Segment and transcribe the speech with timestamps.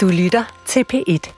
[0.00, 1.32] Du lytter til P1.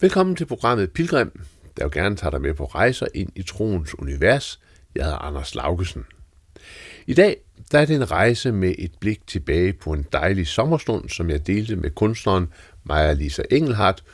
[0.00, 1.40] Velkommen til programmet Pilgrim,
[1.76, 4.60] der jo gerne tager dig med på rejser ind i troens univers.
[4.94, 6.04] Jeg hedder Anders Laugesen.
[7.06, 7.36] I dag
[7.72, 11.46] der er det en rejse med et blik tilbage på en dejlig sommerstund, som jeg
[11.46, 12.48] delte med kunstneren
[12.84, 14.04] Maja Lisa Engelhardt.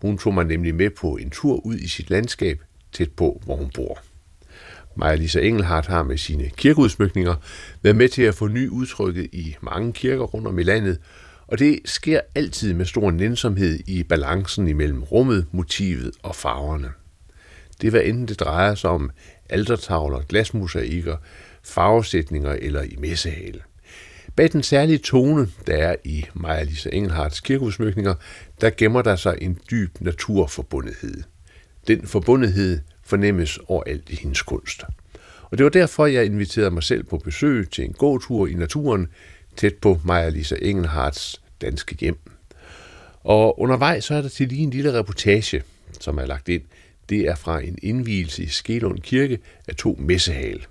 [0.00, 2.62] Hun tog mig nemlig med på en tur ud i sit landskab,
[2.92, 3.98] tæt på, hvor hun bor.
[4.96, 7.34] Maja Lisa Engelhardt har med sine kirkeudsmykninger
[7.82, 10.98] været med til at få ny udtrykket i mange kirker rundt om i landet,
[11.54, 16.88] og det sker altid med stor nænsomhed i balancen imellem rummet, motivet og farverne.
[17.80, 19.10] Det var hvad enten det drejer sig om
[19.50, 21.16] altertavler, glasmosaikker,
[21.62, 23.60] farvesætninger eller i messehale.
[24.36, 28.14] Bag den særlige tone, der er i Maja Lisa Engelhards kirkeudsmykninger,
[28.60, 31.22] der gemmer der sig en dyb naturforbundethed.
[31.86, 34.82] Den forbundethed fornemmes overalt i hendes kunst.
[35.42, 38.54] Og det var derfor, jeg inviterede mig selv på besøg til en god tur i
[38.54, 39.08] naturen,
[39.56, 42.18] tæt på Maja Lisa Engelhards danske hjem.
[43.24, 45.62] Og undervejs så er der til lige en lille reportage,
[46.00, 46.62] som er lagt ind.
[47.08, 50.66] Det er fra en indvielse i Skelund Kirke af to messehal.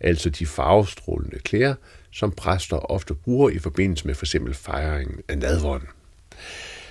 [0.00, 1.74] Altså de farvestrålende klæder,
[2.10, 4.36] som præster ofte bruger i forbindelse med f.eks.
[4.46, 5.88] For fejringen af nadvånden.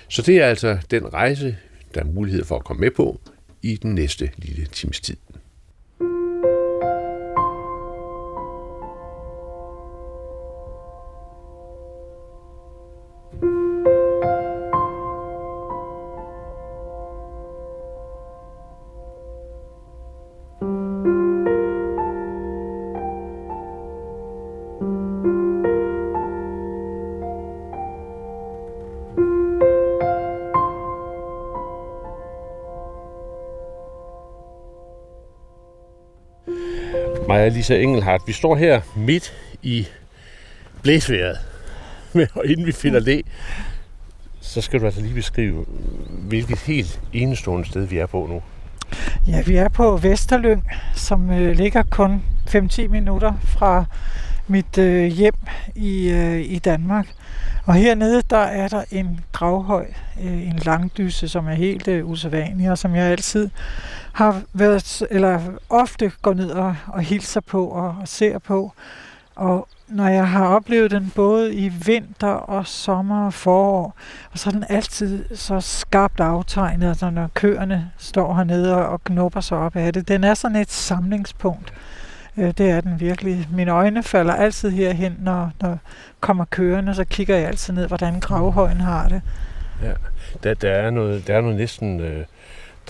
[0.08, 1.56] Så det er altså den rejse,
[1.94, 3.20] der er mulighed for at komme med på
[3.62, 5.16] i den næste lille times tid.
[37.28, 38.22] Maja Lisa Engelhardt.
[38.26, 39.86] Vi står her midt i
[40.82, 41.38] blæsværet.
[42.36, 43.22] Og inden vi finder det,
[44.40, 45.64] så skal du altså lige beskrive,
[46.10, 48.42] hvilket helt enestående sted vi er på nu.
[49.26, 53.84] Ja, vi er på Vesterlyng, som øh, ligger kun 5-10 minutter fra
[54.48, 55.34] mit øh, hjem
[55.74, 57.06] i, øh, i Danmark.
[57.66, 59.86] Og hernede, der er der en gravhøj,
[60.24, 63.50] øh, en langdyse, som er helt øh, usædvanlig, og som jeg altid
[64.12, 68.72] har været, eller ofte går ned og, og hilser på og, og ser på.
[69.34, 73.94] Og når jeg har oplevet den både i vinter og sommer og forår,
[74.32, 79.04] og så er den altid så skarpt aftegnet, altså når køerne står hernede og, og
[79.04, 80.08] knupper sig op af det.
[80.08, 81.72] Den er sådan et samlingspunkt.
[82.38, 83.48] Øh, det er den virkelig.
[83.52, 85.78] Mine øjne falder altid herhen, når, når
[86.20, 89.22] kommer kørende, så kigger jeg altid ned, hvordan gravhøjen har det.
[89.82, 89.92] Ja,
[90.42, 92.24] der, der, er, noget, der er noget næsten øh,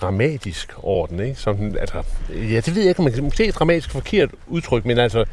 [0.01, 1.35] dramatisk over den, ikke?
[1.35, 4.99] Som, altså, ja, det ved jeg ikke, om man kan måske dramatisk forkert udtryk, men
[4.99, 5.25] altså,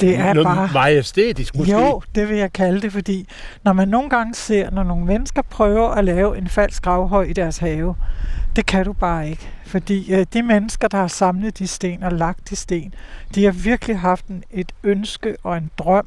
[0.00, 0.68] det er noget bare...
[0.74, 1.72] majestætisk måske.
[1.72, 3.28] Jo, det vil jeg kalde det, fordi
[3.64, 7.32] når man nogle gange ser, når nogle mennesker prøver at lave en falsk gravhøj i
[7.32, 7.94] deres have,
[8.56, 9.48] det kan du bare ikke.
[9.66, 12.94] Fordi øh, de mennesker, der har samlet de sten og lagt de sten,
[13.34, 16.06] de har virkelig haft en, et ønske og en drøm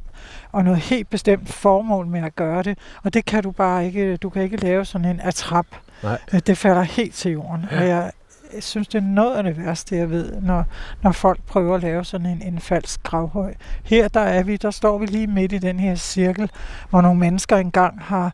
[0.51, 2.77] og noget helt bestemt formål med at gøre det.
[3.03, 5.65] Og det kan du bare ikke, du kan ikke lave sådan en atrap.
[6.03, 6.17] Nej.
[6.33, 7.65] Øh, Det falder helt til jorden.
[7.71, 7.81] Ja.
[7.81, 8.11] Og jeg
[8.55, 10.65] jeg synes, det er noget af det værste, jeg ved, når,
[11.01, 13.53] når folk prøver at lave sådan en, en falsk gravhøj.
[13.83, 16.51] Her der er vi, der står vi lige midt i den her cirkel,
[16.89, 18.33] hvor nogle mennesker engang har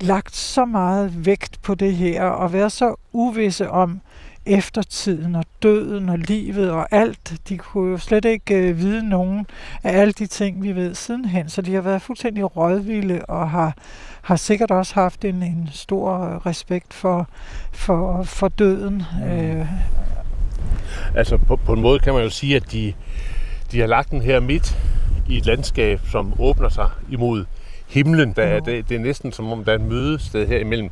[0.00, 4.00] lagt så meget vægt på det her, og været så uvisse om
[4.46, 7.32] eftertiden og døden og livet og alt.
[7.48, 9.46] De kunne jo slet ikke øh, vide nogen
[9.84, 13.74] af alle de ting, vi ved sidenhen, så de har været fuldstændig rådvilde og har,
[14.22, 17.28] har sikkert også haft en, en stor respekt for,
[17.72, 19.02] for, for døden.
[19.30, 19.66] Øh,
[21.14, 22.92] Altså på, på en måde kan man jo sige, at de,
[23.72, 24.78] de har lagt den her midt
[25.28, 27.44] i et landskab, som åbner sig imod
[27.88, 28.32] himlen.
[28.36, 28.60] Der er, Jo.
[28.64, 30.90] det, det er næsten som om, der er et mødested her imellem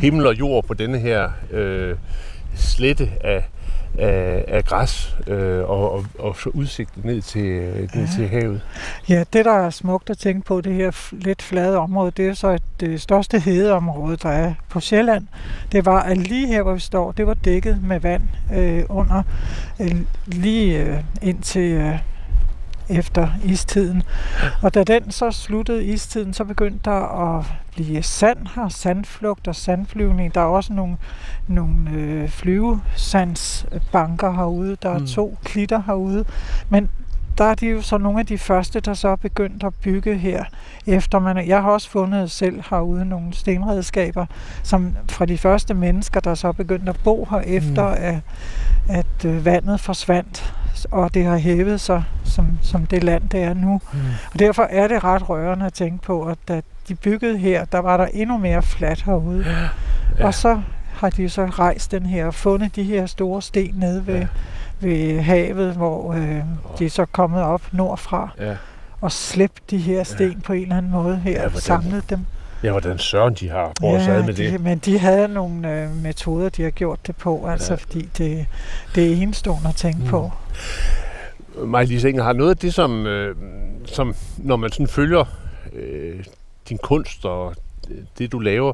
[0.00, 1.96] himmel og jord på denne her øh,
[2.58, 3.44] slette af,
[3.98, 8.60] af, af græs øh, og, og, og så udsigt ned til, øh, ned til havet.
[9.08, 12.34] Ja, det der er smukt at tænke på, det her lidt flade område, det er
[12.34, 15.26] så et, det største hedeområde, der er på Sjælland.
[15.72, 18.22] Det var, at lige her, hvor vi står, det var dækket med vand
[18.54, 19.22] øh, under,
[19.80, 19.96] øh,
[20.26, 21.98] lige øh, indtil øh,
[22.90, 24.02] efter istiden.
[24.62, 29.56] Og da den så sluttede istiden, så begyndte der at blive sand her, sandflugt og
[29.56, 30.34] sandflyvning.
[30.34, 30.96] Der er også nogle,
[31.48, 34.76] nogle øh, flyvesandsbanker herude.
[34.82, 35.06] Der er Mm.
[35.06, 36.24] to klitter herude.
[36.68, 36.88] Men
[37.38, 40.18] der er de jo så nogle af de første, der så er begyndt at bygge
[40.18, 40.44] her.
[40.86, 44.26] Efter man, jeg har også fundet selv herude nogle stenredskaber,
[44.62, 47.94] som fra de første mennesker, der så er begyndt at bo her efter, Mm.
[47.98, 48.16] at,
[48.88, 50.54] at øh, vandet forsvandt.
[50.90, 53.80] Og det har hævet sig som, som det land, det er nu.
[53.92, 53.98] Mm.
[54.32, 57.78] Og derfor er det ret rørende at tænke på, at da de byggede her, der
[57.78, 59.44] var der endnu mere fladt herude.
[59.46, 59.68] Ja.
[60.18, 60.26] Ja.
[60.26, 60.60] Og så
[60.94, 64.26] har de så rejst den her og fundet de her store sten nede ved, Ja.
[64.80, 66.40] ved havet, hvor øh,
[66.78, 68.54] de er så kommet op nordfra Ja.
[69.00, 70.38] og slæbt de her sten ja.
[70.44, 72.26] på en eller anden måde her, Ja, samlet dem.
[72.62, 73.72] Ja, hvordan søren de har
[74.04, 74.60] sig ad med de, det.
[74.60, 77.78] men de havde nogle øh, metoder, de har gjort det på, altså Ja.
[77.78, 77.84] ja.
[77.84, 78.46] fordi det,
[78.94, 80.06] det er enestående at tænke Mm.
[80.08, 80.30] på.
[81.64, 83.36] Maja-Lise Inger, har noget af det, som, øh,
[83.84, 85.24] som når man sådan følger
[85.72, 86.24] øh,
[86.68, 87.54] din kunst og
[88.18, 88.72] det, du laver,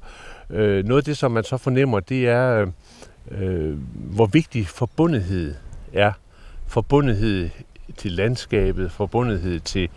[0.51, 2.67] øh, noget af det, som man så fornemmer, det er,
[3.31, 5.55] øh, hvor vigtig forbundethed
[5.93, 6.13] er.
[6.67, 7.51] Forbundethed
[7.97, 9.89] til landskabet, forbundethed til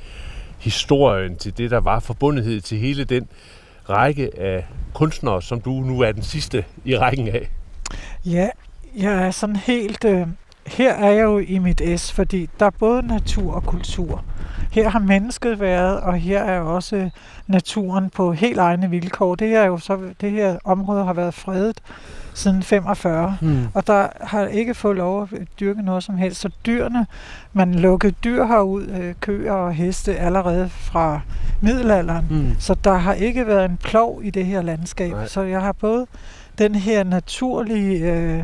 [0.59, 3.27] historien, til det, der var, forbundethed til hele den
[3.89, 7.49] række af kunstnere, som du nu er den sidste i rækken af.
[8.25, 8.49] Ja,
[8.97, 10.05] jeg er sådan helt...
[10.05, 10.27] Øh,
[10.67, 14.23] her er jeg jo i mit S, fordi der er både natur og kultur.
[14.71, 17.09] Her har mennesket været, og her er også
[17.47, 19.35] naturen på helt egne vilkår.
[19.35, 21.81] Det her, er jo så, det her område har været fredet
[22.37, 23.67] siden 45, Hmm.
[23.73, 25.29] og der har ikke fået lov at
[25.59, 26.41] dyrke noget som helst.
[26.41, 27.05] Så dyrene,
[27.53, 31.21] man lukkede dyr herud, øh, køer og heste, allerede fra
[31.61, 32.25] middelalderen.
[32.25, 32.55] Hmm.
[32.59, 35.11] Så der har ikke været en plov i det her landskab.
[35.11, 35.27] Nej.
[35.27, 36.05] Så jeg har både
[36.57, 38.43] den her naturlige øh,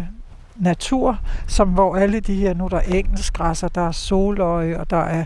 [0.55, 4.97] natur, som hvor alle de her, nu er der engelsgræsser, der er soløje, og der
[5.01, 5.25] er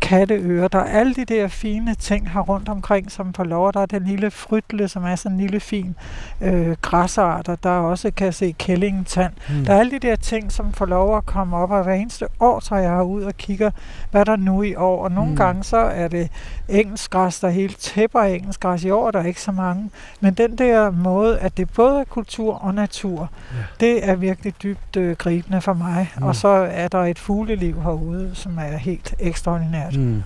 [0.00, 3.74] katteøer, der er alle de der fine ting her rundt omkring, som får lov, og
[3.74, 5.94] der er den lille frytle, som er sådan en lille fin
[6.40, 9.32] øh, græsarter, der er også kan jeg se kællingentand.
[9.48, 9.64] Hmm.
[9.64, 12.26] Der er alle de der ting, som får lov at komme op, og hver eneste
[12.40, 13.70] år tager jeg ud og kigger,
[14.10, 15.04] hvad der er nu i år.
[15.04, 15.34] Og nogle Mm.
[15.34, 15.36] mm.
[15.36, 16.30] gange så er det
[16.68, 18.84] engelskgræs, der er helt tæpper engelskgræs.
[18.84, 19.90] I år er der ikke så mange.
[20.20, 23.56] Men den der måde, at det både er kultur og natur, ja.
[23.80, 26.10] det er virkelig dybt øh, gribende for mig.
[26.16, 26.20] Mm.
[26.22, 26.26] Mm.
[26.28, 29.96] Og så er der et fugleliv herude, som er helt ekstraordinært.
[29.96, 30.02] Mm.
[30.04, 30.22] Mm.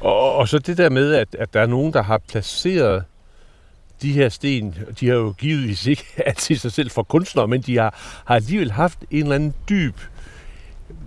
[0.00, 3.04] Og, og så det der med, at, at der er nogen, der har placeret
[4.02, 7.76] de her sten, de har jo givetvis ikke altid sig selv for kunstnere, men de
[7.78, 7.94] har,
[8.24, 9.96] har alligevel haft en eller anden dyb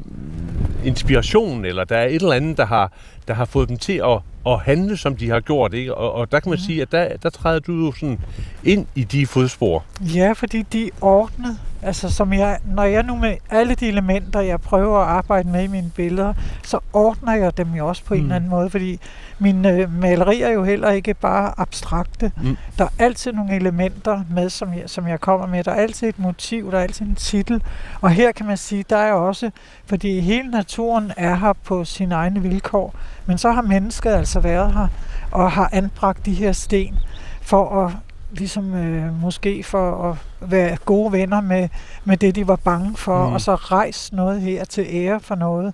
[0.03, 2.91] mm, inspiration, eller der er et eller andet, der har,
[3.27, 5.73] der har fået dem til at, at handle, som de har gjort.
[5.73, 5.95] Ikke?
[5.95, 6.65] Og, og der kan man Mhm.
[6.65, 8.19] sige, at der, der træder du jo sådan
[8.63, 9.83] ind i de fodspor.
[10.01, 11.59] Ja, fordi de er ordnet.
[11.83, 15.63] Altså, som jeg, når jeg nu med alle de elementer, jeg prøver at arbejde med
[15.63, 16.33] i mine billeder,
[16.63, 18.19] så ordner jeg dem jo også på mm.
[18.19, 18.25] en Mm.
[18.25, 18.99] eller anden måde, fordi
[19.39, 22.31] mine øh, malerier er jo heller ikke bare abstrakte.
[22.43, 22.57] Mm.
[22.77, 25.63] Der er altid nogle elementer med, som jeg, som jeg kommer med.
[25.63, 27.63] Der er altid et motiv, der er altid en titel.
[28.01, 29.51] Og her kan man sige, der er også,
[29.85, 32.95] fordi hele naturen er her på sine egne vilkår,
[33.25, 34.87] men så har mennesket altså været her
[35.31, 36.95] og har anbragt de her sten
[37.41, 37.91] for at
[38.31, 40.17] ligesom øh, måske for at
[40.51, 41.69] være gode venner med,
[42.05, 43.33] med det, de var bange for, Mm.
[43.33, 45.73] og så rejse noget her til ære for noget,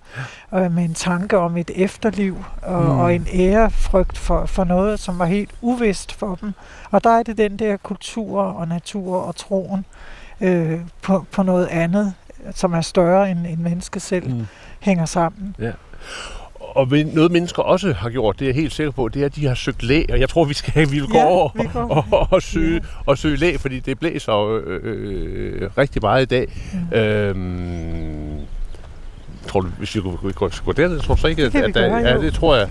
[0.54, 3.00] øh, med en tanke om et efterliv, og, Mm.
[3.00, 6.54] og en ærefrygt for, for noget, som var helt uvist for dem.
[6.92, 9.86] Og der er det den der kultur og natur og troen
[10.42, 12.14] øh, på, på noget andet,
[12.56, 14.48] som er større end, end mennesket selv, mm.
[14.80, 15.56] Hænger sammen.
[16.78, 19.36] Og noget mennesker også har gjort, det er jeg helt sikker på, det er, at
[19.36, 21.70] de har søgt læ, og jeg tror, vi skal vi vil gå Ja, over vi
[21.74, 21.80] går.
[21.90, 26.22] og, og, og, søge, og søge læ, fordi det blæser jo øh, øh, rigtig meget
[26.22, 26.48] i dag.
[26.92, 26.98] Mm.
[26.98, 28.40] Øhm,
[29.48, 32.18] tror du, hvis vi kunne gå, derned, tror du så ikke, vi at der, ja,
[32.18, 32.70] det tror jeg.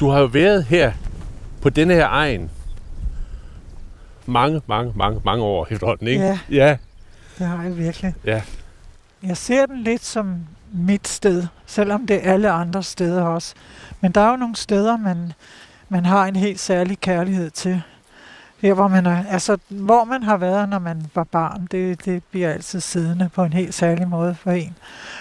[0.00, 0.92] Du har jo været her
[1.62, 2.50] på denne her egen
[4.26, 6.24] mange, mange, mange, mange år efterhånden, ikke?
[6.24, 6.38] Ja.
[6.50, 6.76] ja.
[7.38, 8.14] Det har jeg virkelig.
[8.24, 8.42] Ja.
[9.22, 10.36] Jeg ser den lidt som
[10.72, 13.54] mit sted, selvom det er alle andre steder også.
[14.00, 15.32] Men der er jo nogle steder, man,
[15.88, 17.82] man har en helt særlig kærlighed til.
[18.62, 22.22] Her, hvor man, er, altså, hvor man har været, når man var barn, det, det
[22.30, 24.76] bliver altid siddende på en helt særlig måde for en.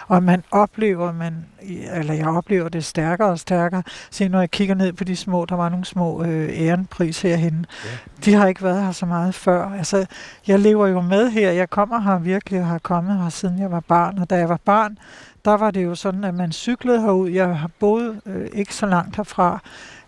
[0.08, 1.46] Og man oplever, man,
[1.93, 3.84] eller jeg oplever det stærkere og stærkere.
[4.12, 7.65] Se, når jeg kigger ned på de små, der var nogle små øh, ærenpris herhenne.
[7.86, 7.89] Ja.
[8.25, 9.70] De har ikke været her så meget før.
[9.70, 10.05] Altså,
[10.48, 11.51] jeg lever jo med her.
[11.51, 14.20] Jeg kommer her virkelig og har kommet her, siden jeg var barn.
[14.20, 14.98] Og da jeg var barn,
[15.45, 17.29] der var det jo sådan, at man cyklede herud.
[17.29, 19.60] Jeg har boet øh, ikke så langt herfra,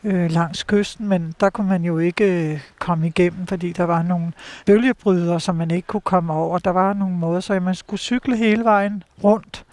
[0.03, 4.03] øh, langs kysten, men der kunne man jo ikke øh, komme igennem, fordi der var
[4.03, 4.31] nogle
[4.65, 6.59] bølgebrydere, som man ikke kunne komme over.
[6.59, 9.65] Der var nogle måder, så man skulle cykle hele vejen rundt.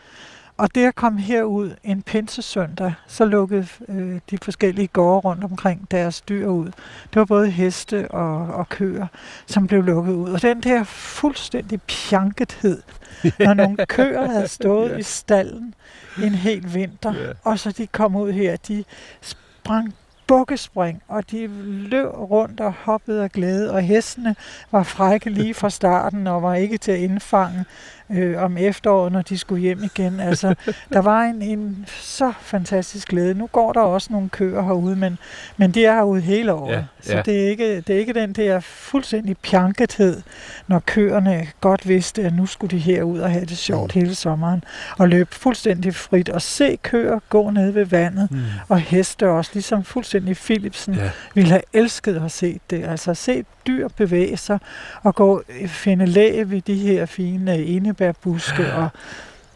[0.60, 5.90] Og det at komme herud en pinsesøndag, så lukkede øh, de forskellige gårde rundt omkring
[5.90, 6.66] deres dyr ud.
[6.66, 9.06] Det var både heste og, og køer,
[9.46, 10.30] som blev lukket ud.
[10.30, 12.82] Og den der fuldstændig pjankethed,
[13.38, 14.96] når nogle køer havde stået Ja.
[14.96, 15.74] i stallen
[16.22, 17.32] en hel vinter, Ja.
[17.44, 18.84] og så de kom ud her, de
[19.20, 19.94] sprang
[20.26, 21.46] bukkespring, og de
[21.88, 24.36] løb rundt og hoppede af glæde, og hestene
[24.72, 27.64] var frække lige fra starten og var ikke til at indfange
[28.12, 30.20] øh, om efteråret, når de skulle hjem igen.
[30.20, 30.54] Altså,
[30.92, 33.34] der var en, en så fantastisk glæde.
[33.34, 35.18] Nu går der også nogle køer herude, men,
[35.56, 36.72] men de er herude hele året.
[36.72, 37.22] Ja, så ja.
[37.22, 40.22] det, er ikke, det er ikke den der fuldstændig pjankethed,
[40.66, 44.00] når køerne godt vidste, at nu skulle de herud og have det sjovt mm.
[44.00, 44.64] hele sommeren,
[44.98, 48.40] og løbe fuldstændig frit og se køer gå ned ved vandet, mm.
[48.68, 51.10] og heste også, ligesom fuldstændig Philipsen ja.
[51.34, 52.84] ville have elsket at se det.
[52.84, 54.58] Altså se dyr bevæge sig
[55.02, 58.88] og gå finde læge ved de her fine enebærbuske og,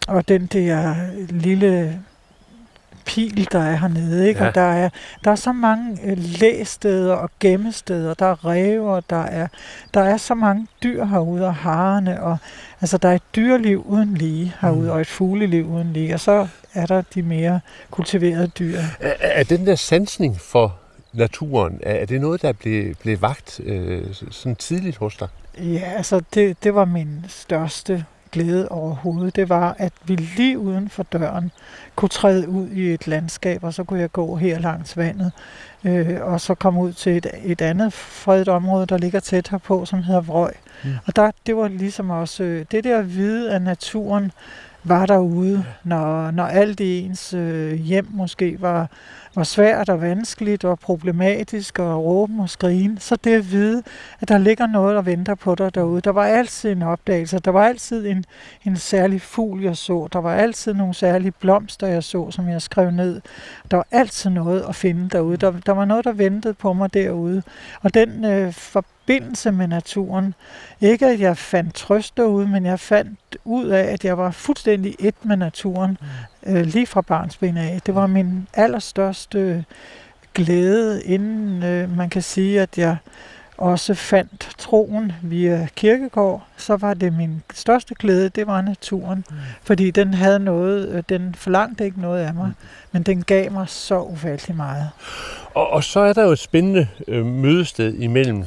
[0.08, 0.94] og den der
[1.30, 2.00] lille
[3.04, 4.28] pil, der er hernede.
[4.28, 4.40] Ikke?
[4.40, 4.48] Ja.
[4.48, 4.88] Og der er,
[5.24, 8.14] der er så mange øh, læsteder og gemmesteder.
[8.14, 9.48] Der er rever, der er,
[9.94, 12.22] der er så mange dyr herude, og harerne.
[12.22, 12.38] Og,
[12.80, 14.90] altså, der er et dyreliv uden lige herude, mm.
[14.90, 16.14] og et fugleliv uden lige.
[16.14, 18.78] Og så er der de mere kultiverede dyr.
[19.00, 20.76] Er, er den der sansning for
[21.14, 25.28] naturen, er det noget, der blev, blev vagt øh, sådan tidligt hos dig?
[25.58, 28.04] Ja, altså det, det var min største
[28.34, 31.50] glæde overhovedet, det var, at vi lige uden for døren
[31.96, 35.32] kunne træde ud i et landskab, og så kunne jeg gå her langs vandet,
[35.84, 39.84] øh, og så komme ud til et, et andet fredet område, der ligger tæt herpå,
[39.84, 40.52] som hedder Vrøg.
[40.84, 40.90] Mm.
[41.06, 44.32] Og der, det var ligesom også øh, det der hvide af naturen,
[44.84, 48.90] var derude, når, når alt i ens øh, hjem måske var,
[49.34, 53.82] var svært og vanskeligt og problematisk og råben og skrigen, så det at vide,
[54.20, 56.00] at der ligger noget, og venter på dig derude.
[56.00, 58.24] Der var altid en opdagelse, der var altid en,
[58.64, 62.62] en særlig fugl, jeg så, der var altid nogle særlige blomster, jeg så, som jeg
[62.62, 63.20] skrev ned.
[63.70, 65.36] Der var altid noget at finde derude.
[65.36, 67.42] Der, der var noget, der ventede på mig derude.
[67.82, 70.34] Og den øh, for, forbindelse med naturen.
[70.80, 74.96] Ikke at jeg fandt trøst derude, men jeg fandt ud af, at jeg var fuldstændig
[74.98, 75.98] et med naturen,
[76.46, 76.56] mm.
[76.56, 77.80] øh, lige fra barnsben af.
[77.86, 79.64] Det var min allerstørste
[80.34, 82.96] glæde, inden øh, man kan sige, at jeg
[83.58, 89.24] også fandt troen via kirkegård, så var det min største glæde, det var naturen.
[89.30, 89.36] Mm.
[89.62, 92.54] Fordi den havde noget, øh, den forlangte ikke noget af mig, mm.
[92.92, 94.90] men den gav mig så ufattelig meget.
[95.54, 98.44] Og, og så er der jo et spændende øh, mødested imellem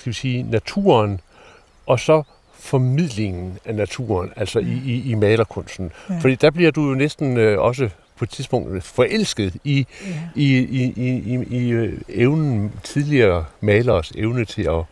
[0.00, 1.20] skal vi sige, naturen,
[1.86, 2.22] og så
[2.54, 5.92] formidlingen af naturen, altså i, i, i malerkunsten.
[6.10, 6.18] Ja.
[6.18, 10.12] Fordi der bliver du jo næsten øh, også på et tidspunkt forelsket i, ja.
[10.34, 14.84] i, i, i, i, i øh, evnen, tidligere malers evne til at,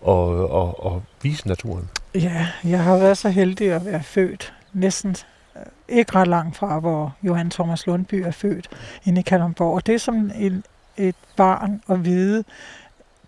[0.00, 1.88] og, og, og vise naturen.
[2.14, 5.16] Ja, jeg har været så heldig at være født næsten
[5.56, 8.68] øh, ikke ret langt fra, hvor Johan Thomas Lundby er født,
[9.04, 9.74] inde i Kalundborg.
[9.74, 10.62] Og det er som et,
[10.96, 12.44] et barn at vide,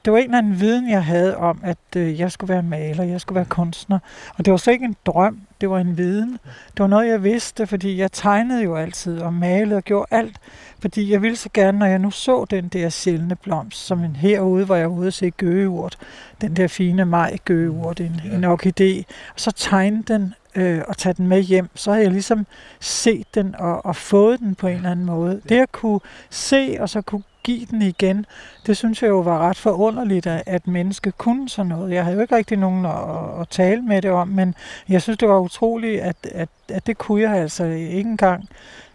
[0.04, 3.04] det var en eller anden viden, jeg havde om, at øh, jeg skulle være maler,
[3.04, 3.98] jeg skulle være kunstner.
[4.38, 6.32] Og det var så ikke en drøm, det var en viden.
[6.66, 10.36] Det var noget, jeg vidste, fordi jeg tegnede jo altid og malede og gjorde alt.
[10.80, 14.16] Fordi jeg ville så gerne, når jeg nu så den der sjældne blomst, som en
[14.16, 15.98] herude, hvor jeg var ude at se gøgeurt,
[16.40, 18.30] den der fine maj gøgeurt, en, ja.
[18.30, 19.02] en orkidé,
[19.34, 22.46] og så tegne den øh, og tage den med hjem, så har jeg ligesom
[22.80, 25.40] set den og, og fået den på en eller anden måde.
[25.48, 28.26] Det at kunne se og så kunne give den igen,
[28.66, 31.94] det synes jeg jo var ret forunderligt, at menneske kunne sådan noget.
[31.94, 34.54] Jeg havde jo ikke rigtig nogen at, at tale med det om, men
[34.88, 38.48] jeg synes, det var utroligt, at, at, at det kunne jeg altså ikke engang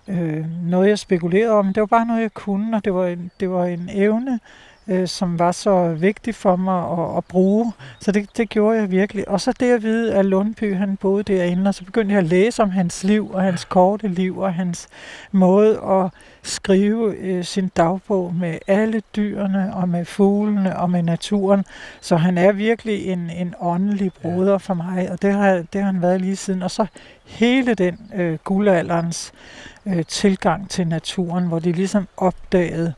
[0.08, 1.74] øh, noget, jeg spekulerede om.
[1.74, 4.40] Det var bare noget, jeg kunne, og det var en, det var en evne,
[4.88, 7.74] øh, som var så vigtig for mig at, at bruge.
[8.00, 9.30] Så det, det gjorde jeg virkelig.
[9.30, 12.30] Og så det at vide, at Lundby han boede derinde, og så begyndte jeg at
[12.30, 14.88] læse om hans liv, og hans korte liv, og hans
[15.32, 16.10] måde at
[16.44, 21.66] skrive øh, sin dagbog med alle dyrene, og med fuglene, og med naturen.
[22.02, 25.92] Så han er virkelig en, en åndelig broder for mig, og det har, det har
[25.92, 26.64] han været lige siden.
[26.64, 26.86] Og så
[27.26, 29.34] hele den øh, guldalderens
[29.88, 32.94] øh, tilgang til naturen, hvor de ligesom opdagede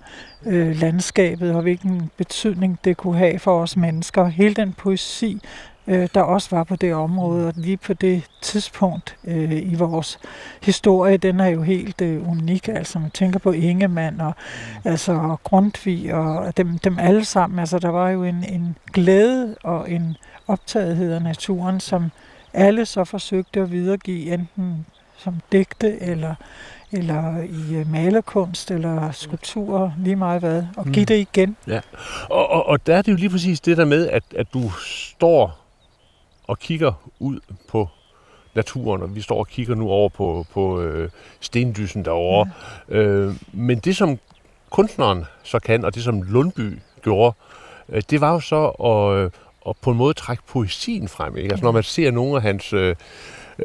[0.46, 4.26] øh, landskabet og hvilken betydning det kunne have for os mennesker.
[4.26, 5.42] Hele den poesi,
[5.88, 10.20] øh, der også var på det område, og lige på det tidspunkt øh, i vores
[10.62, 12.68] historie, den er jo helt øh, unik.
[12.68, 14.34] Altså man tænker på Ingemann og
[14.86, 17.60] altså Grundtvig og dem, dem alle sammen.
[17.60, 20.18] Altså der var jo en, en glæde og en
[20.48, 22.12] optagethed af naturen, som
[22.54, 24.86] alle så forsøgte at videregive enten
[25.18, 26.36] som digte eller
[26.92, 31.06] eller i øh, malerkunst, eller skulpturer, lige meget hvad, og give mm.
[31.06, 31.58] det igen.
[31.68, 31.80] Ja.
[32.30, 34.72] Og, og, og der er det jo lige præcis det der med, at, at du
[34.80, 35.60] står
[36.48, 37.88] og kigger ud på
[38.56, 42.50] naturen, og vi står og kigger nu over på, på øh, stendysen derovre.
[42.90, 42.96] Ja.
[42.96, 44.20] Øh, men det, som
[44.70, 47.36] kunstneren så kan, og det, som Lundby gjorde,
[47.90, 49.32] øh, det var jo så at, øh,
[49.68, 51.38] at på en måde trække poesien frem.
[51.38, 51.50] Ikke?
[51.52, 52.96] Altså, når man ser nogle af hans øh,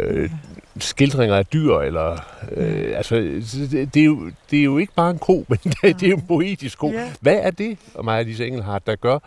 [0.00, 0.30] øh,
[0.78, 2.12] skildringer af dyr, eller
[2.52, 5.74] øh, altså, det, det, er jo, det er jo ikke bare en ko, men det,
[6.00, 6.92] det er jo en poetisk ko.
[6.92, 7.10] Yeah.
[7.20, 9.18] Hvad er det, Maja Lise Engelhardt, der gør,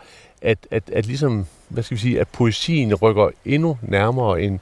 [0.42, 4.60] at, at, at ligesom, hvad skal vi sige, at poesien rykker endnu nærmere en,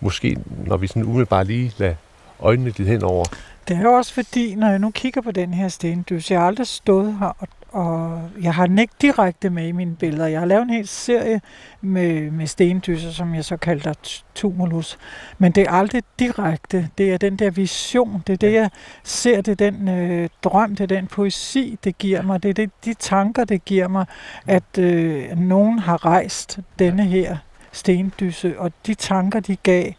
[0.00, 0.36] måske,
[0.66, 1.94] når vi sådan umiddelbart lige lader
[2.40, 3.24] øjnene lidt henover?
[3.68, 6.46] Det er jo også fordi, når jeg nu kigger på den her stendys, jeg har
[6.46, 10.26] aldrig stået her og og jeg har den ikke direkte med i mine billeder.
[10.26, 11.40] Jeg har lavet en hel serie
[11.80, 14.98] med, med stendyser, som jeg så kalder tumulus.
[15.38, 16.88] Men det er aldrig direkte.
[16.98, 18.22] Det er den der vision.
[18.26, 18.70] Det er det, jeg
[19.02, 19.40] ser.
[19.40, 22.42] Det er den øh, drøm, det er den poesi, det giver mig.
[22.42, 24.06] Det er det, de tanker, det giver mig,
[24.46, 27.36] at øh, nogen har rejst denne her
[27.72, 29.92] stendyse, og de tanker, de gav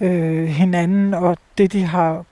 [0.00, 2.24] øh, hinanden, og det, de har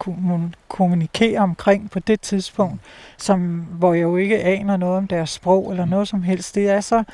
[0.69, 2.81] kommunikeret omkring på det tidspunkt,
[3.19, 6.55] som, hvor jeg jo ikke aner noget om deres sprog eller noget som helst.
[6.55, 7.05] Det er, så,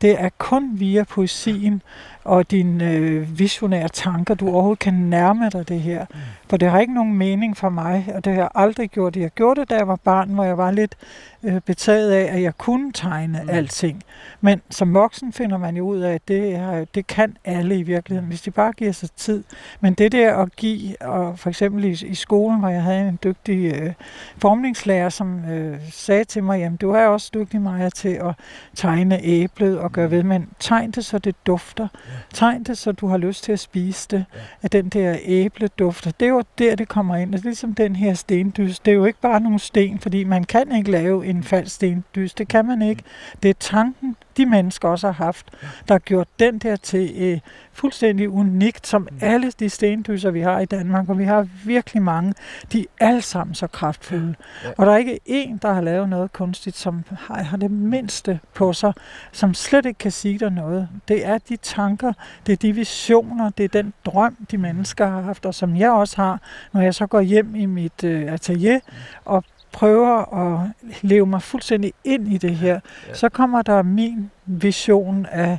[0.00, 1.82] det er kun via poesien
[2.26, 6.06] og dine øh, visionære tanker, du overhovedet kan nærme dig det her.
[6.10, 6.16] Mm.
[6.50, 9.16] For det har ikke nogen mening for mig, og det har jeg aldrig gjort.
[9.16, 10.94] Jeg gjorde det, da jeg var barn, hvor jeg var lidt
[11.42, 13.50] øh, betaget af, at jeg kunne tegne mm.
[13.50, 14.02] alting.
[14.40, 17.82] Men som voksen finder man jo ud af, at det, er, det kan alle i
[17.82, 19.44] virkeligheden, hvis de bare giver sig tid.
[19.80, 23.18] Men det der at give, og for eksempel i, i skolen, hvor jeg havde en
[23.24, 23.92] dygtig øh,
[24.38, 28.34] formningslærer, som øh, sagde til mig, jamen du er også dygtig, Maja, til at
[28.74, 31.88] tegne æblet og gøre ved, men tegn det, så det dufter.
[32.34, 34.24] Tegn det, så du har lyst til at spise det,
[34.62, 36.10] at den der æbledufter.
[36.10, 37.32] Det er jo der, det kommer ind.
[37.32, 38.78] Det er ligesom den her stendys.
[38.78, 42.34] Det er jo ikke bare nogle sten, fordi man kan ikke lave en falsk stendys.
[42.34, 43.02] Det kan man ikke.
[43.42, 45.46] Det er tanken, de mennesker også har haft,
[45.88, 47.40] der har gjort den der til øh,
[47.72, 49.18] fuldstændig unikt, som mm.
[49.20, 52.34] alle de stendyser, vi har i Danmark, og vi har virkelig mange,
[52.72, 54.34] de er alle sammen så kraftfulde.
[54.64, 54.70] Ja.
[54.78, 58.40] Og der er ikke én, der har lavet noget kunstigt, som har, har det mindste
[58.54, 58.92] på sig,
[59.32, 60.88] som slet ikke kan sige dig noget.
[61.08, 62.12] Det er de tanker,
[62.46, 65.90] det er de visioner, det er den drøm, de mennesker har haft, og som jeg
[65.90, 66.40] også har,
[66.72, 68.92] når jeg så går hjem i mit øh, atelier mm.
[69.24, 69.44] og
[69.76, 70.68] prøver at
[71.02, 73.14] leve mig fuldstændig ind i det her, ja.
[73.14, 75.58] så kommer der min vision af,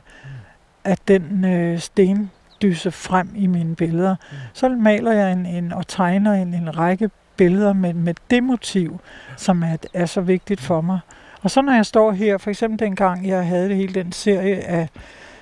[0.85, 4.15] af den øh, stendyse frem i mine billeder.
[4.31, 4.37] Mm.
[4.53, 8.99] Så maler jeg en, en og tegner en, en række billeder med, med det motiv,
[9.37, 10.99] som er, er så vigtigt for mig.
[11.41, 14.55] Og så når jeg står her, for eksempel dengang jeg havde det hele den serie
[14.55, 14.89] af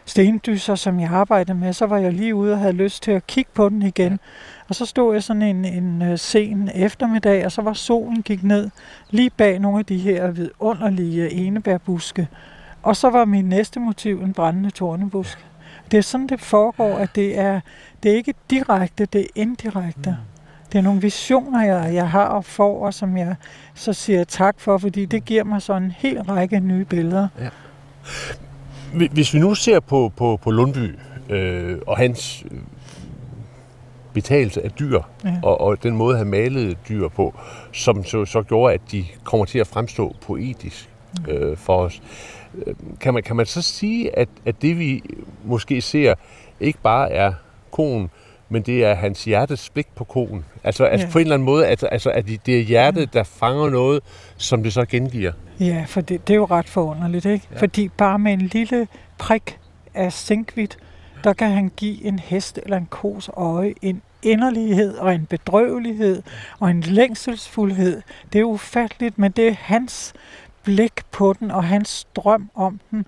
[0.05, 3.27] stendyser, som jeg arbejdede med, så var jeg lige ude og havde lyst til at
[3.27, 4.19] kigge på den igen.
[4.67, 8.43] Og så stod jeg sådan en, en øh, sen eftermiddag, og så var solen gik
[8.43, 8.69] ned
[9.09, 12.27] lige bag nogle af de her vidunderlige enebærbuske.
[12.83, 15.45] Og så var min næste motiv en brændende tornebusk.
[15.91, 17.59] Det er sådan, det foregår, at det er,
[18.03, 20.09] det er ikke direkte, det er indirekte.
[20.09, 20.35] Mm.
[20.71, 23.35] Det er nogle visioner, jeg, jeg har og får, og som jeg
[23.73, 27.27] så siger tak for, fordi det giver mig sådan en hel række nye billeder.
[27.39, 27.49] Ja.
[29.11, 30.95] Hvis vi nu ser på, på, på Lundby
[31.29, 32.45] øh, og hans
[34.15, 35.39] betagelse af dyr, ja.
[35.43, 37.33] og, og den måde, han malede dyr på,
[37.71, 40.89] som så, så gjorde, at de kommer til at fremstå poetisk
[41.27, 41.31] mm.
[41.31, 42.01] øh, for os.
[42.67, 45.03] Øh, kan man, kan man så sige, at, at det vi
[45.43, 46.13] måske ser,
[46.59, 47.33] ikke bare er
[47.71, 48.09] konen,
[48.49, 50.45] men det er hans hjertes blik på konen.
[50.63, 50.89] Altså, altså ja.
[50.89, 54.03] altså på en eller anden måde, at, altså, at det er hjertet, der fanger noget,
[54.37, 55.31] som det så gengiver.
[55.59, 57.47] Ja, for det, det er jo ret forunderligt, ikke?
[57.51, 57.59] Ja.
[57.59, 59.59] Fordi bare med en lille prik
[59.93, 60.77] af sinkvidt,
[61.25, 66.21] der kan han give en hest eller en kos øje en inderlighed og en bedrøvelighed
[66.59, 68.01] og en længselsfuldhed.
[68.33, 70.13] Det er ufatteligt, men det er hans
[70.63, 73.05] blik på den og hans drøm om den,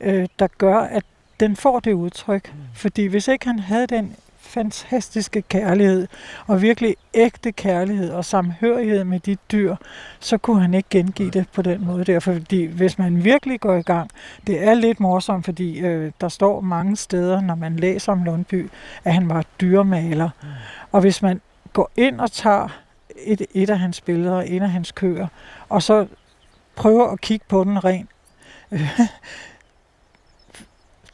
[0.00, 1.04] øh, der gør, at
[1.40, 2.52] den får det udtryk.
[2.54, 2.60] Mm.
[2.74, 4.16] Fordi hvis ikke han havde den
[4.58, 6.06] fantastiske kærlighed,
[6.46, 9.76] og virkelig ægte kærlighed og samhørighed med de dyr,
[10.20, 12.20] så kunne han ikke gengive det på den måde der.
[12.20, 14.10] Fordi hvis man virkelig går i gang,
[14.46, 18.70] det er lidt morsomt, fordi øh, der står mange steder, når man læser om Lundby,
[19.04, 20.30] at han var dyremaler.
[20.42, 20.48] Mm.
[20.92, 21.40] Og hvis man
[21.72, 22.68] går ind og tager
[23.24, 25.26] et, et af hans billeder, en af hans køer,
[25.68, 26.06] og så
[26.76, 28.10] prøver at kigge på den rent
[28.72, 29.00] øh,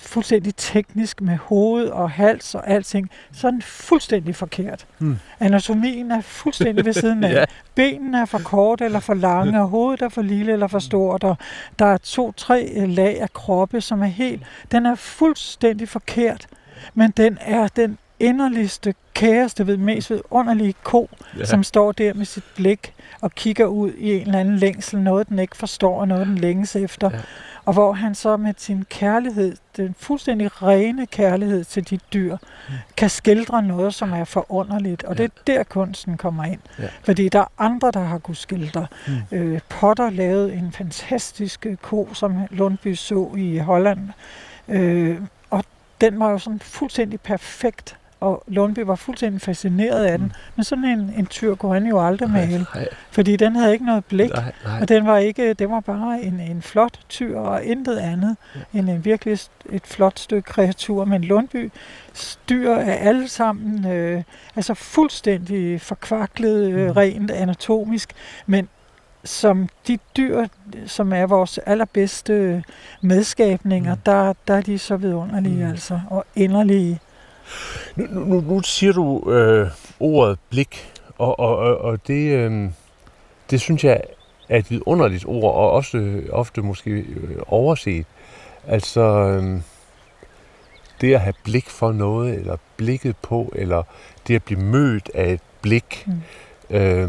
[0.08, 4.86] fuldstændig teknisk med hoved og hals og alting, så er den fuldstændig forkert.
[4.98, 5.18] Hmm.
[5.40, 7.32] Anatomien er fuldstændig ved siden af.
[7.32, 7.44] ja.
[7.74, 11.24] Benene er for korte eller for lange, og hovedet er for lille eller for stort,
[11.24, 11.36] og
[11.78, 14.42] der er to-tre lag af kroppe, som er helt...
[14.72, 16.46] Den er fuldstændig forkert,
[16.94, 21.44] men den er den inderligste, kæreste, ved mest vidunderlige ko, ja.
[21.44, 25.28] som står der med sit blik og kigger ud i en eller anden længsel, noget
[25.28, 27.10] den ikke forstår, og noget den længes efter.
[27.12, 27.18] Ja.
[27.64, 32.36] Og hvor han så med sin kærlighed, den fuldstændig rene kærlighed til de dyr,
[32.68, 32.74] mm.
[32.96, 35.04] kan skildre noget, som er forunderligt.
[35.04, 35.22] Og ja.
[35.22, 36.60] det er der kunsten kommer ind.
[36.78, 36.88] Ja.
[37.02, 38.86] Fordi der er andre, der har kunnet skildre.
[39.06, 39.38] Mm.
[39.38, 44.08] Øh, Potter lavede en fantastisk ko, som Lundby så i Holland.
[44.68, 45.64] Øh, og
[46.00, 50.26] den var jo sådan fuldstændig perfekt og Lundby var fuldstændig fascineret af den.
[50.26, 50.32] Mm.
[50.56, 53.84] Men sådan en, en tyr kunne han jo aldrig male, Nej, fordi den havde ikke
[53.86, 54.30] noget blik.
[54.30, 54.80] nej, nej.
[54.80, 58.78] Og den var ikke, det var bare en, en flot tyr og intet andet Ja.
[58.78, 59.38] end en virkelig
[59.70, 61.04] et flot stykke kreatur.
[61.04, 61.72] Men Lundby
[62.48, 64.22] dyr er alle sammen øh,
[64.56, 66.90] altså fuldstændig forkvaklet øh, Mm.
[66.92, 68.12] rent anatomisk,
[68.46, 68.68] men
[69.24, 70.46] som de dyr,
[70.86, 72.64] som er vores allerbedste
[73.00, 74.00] medskabninger, Mm.
[74.06, 75.70] der, der er de så vidunderlige Mm.
[75.70, 77.00] altså, og inderlige.
[77.96, 82.70] Nu, nu, nu- siger du øh, ordet blik, og, og, og, og det, øh,
[83.50, 84.00] det synes jeg
[84.48, 88.06] er et vidunderligt ord, og også ofte måske øh, overset.
[88.66, 89.60] Altså øh,
[91.00, 93.82] det at have blik for noget, eller blikket på, eller
[94.28, 96.06] det at blive mødt af et blik.
[96.06, 96.76] Mm.
[96.76, 97.08] Øh,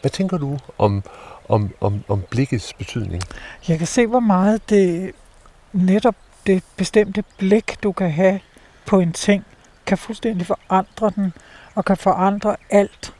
[0.00, 1.02] hvad tænker du om,
[1.48, 3.22] om, om, om blikkets betydning?
[3.68, 5.12] Jeg kan se, hvor meget det
[5.72, 6.14] netop
[6.46, 8.40] det bestemte blik, du kan have
[8.88, 9.44] på en ting,
[9.86, 11.32] kan fuldstændig forandre den,
[11.74, 13.14] og kan forandre alt.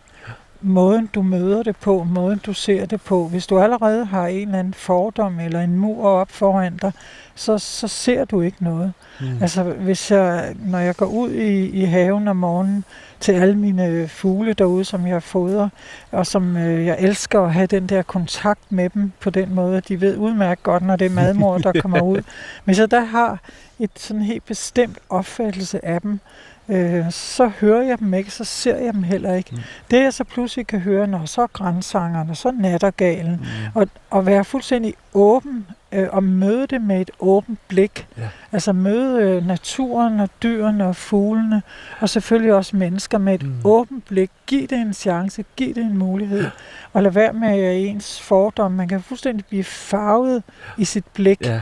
[0.60, 3.28] Måden, du møder det på, måden, du ser det på.
[3.28, 6.92] Hvis du allerede har en eller anden fordom eller en mur op foran dig,
[7.34, 8.92] så, så ser du ikke noget.
[9.20, 9.26] Mm.
[9.40, 12.84] Altså, hvis jeg, når jeg går ud i, i haven om morgenen
[13.20, 15.68] til alle mine fugle derude, som jeg fodrer,
[16.12, 19.80] og som øh, jeg elsker at have den der kontakt med dem på den måde,
[19.80, 22.22] de ved udmærket godt, når det er madmor, der kommer ud.
[22.64, 23.38] Hvis jeg der har
[23.78, 26.20] et sådan helt bestemt opfattelse af dem,
[26.68, 29.50] øh, så hører jeg dem ikke, så ser jeg dem heller ikke.
[29.52, 29.58] Mm.
[29.90, 33.46] Det jeg så pludselig kan høre, når så er grænsangeren, og så er nattergalen, Mm.
[33.74, 38.06] og, og være fuldstændig åben øh, og møde det med et åbent blik.
[38.18, 38.28] Ja.
[38.52, 41.62] Altså møde øh, naturen og dyrene og fuglene,
[42.00, 43.54] og selvfølgelig også mennesker med et Mm.
[43.64, 44.30] åbent blik.
[44.46, 46.44] Giv det en chance, giv det en mulighed,
[46.92, 48.72] og lad være med at ens fordom.
[48.72, 50.42] Man kan fuldstændig blive farvet
[50.78, 51.60] i sit blik Ja.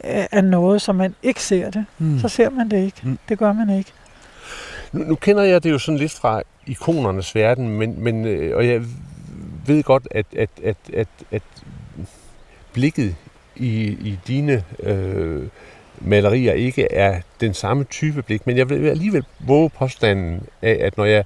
[0.00, 1.84] af af noget, som man ikke ser det.
[1.98, 2.18] Mm.
[2.18, 3.00] Så ser man det ikke.
[3.02, 3.18] Mm.
[3.28, 3.92] Det gør man ikke.
[4.92, 8.66] Nu, nu kender jeg det jo sådan lidt fra ikonernes verden, men, men øh, og
[8.68, 8.82] jeg
[9.66, 11.42] ved godt, at, at, at, at, at
[12.72, 13.16] blikket
[13.56, 15.42] i, i dine øh,
[16.00, 20.96] malerier ikke er den samme type blik, men jeg vil alligevel våge påstanden af, at
[20.96, 21.24] når jeg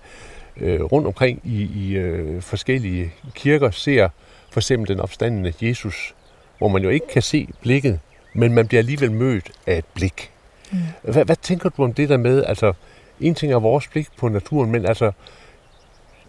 [0.60, 4.08] øh, rundt omkring i, i øh, forskellige kirker ser
[4.50, 6.14] for eksempel den opstandende Jesus,
[6.58, 8.00] hvor man jo ikke kan se blikket,
[8.32, 10.30] men man bliver alligevel mødt af et blik.
[10.72, 10.78] Mm.
[11.02, 12.72] Hvad, hvad tænker du om det der med, altså
[13.20, 15.12] en ting er vores blik på naturen, men altså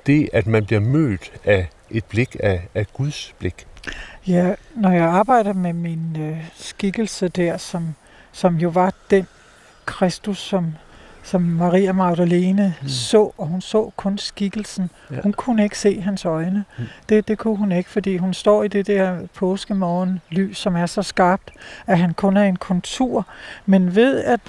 [0.05, 3.67] det, at man bliver mødt af et blik af, af Guds blik.
[4.27, 7.95] Ja, når jeg arbejder med min øh, skikkelse der, som,
[8.31, 9.27] som jo var den
[9.85, 10.73] Kristus, som,
[11.23, 12.87] som Maria Magdalene Mm.
[12.87, 14.89] så, og hun så kun skikkelsen.
[15.11, 15.21] Ja.
[15.21, 16.65] Hun kunne ikke se hans øjne.
[16.77, 16.83] Mm.
[17.09, 20.85] Det, det kunne hun ikke, fordi hun står i det der påskemorgen lys, som er
[20.85, 21.51] så skarpt,
[21.87, 23.27] at han kun er en kontur.
[23.65, 24.39] Men ved, at,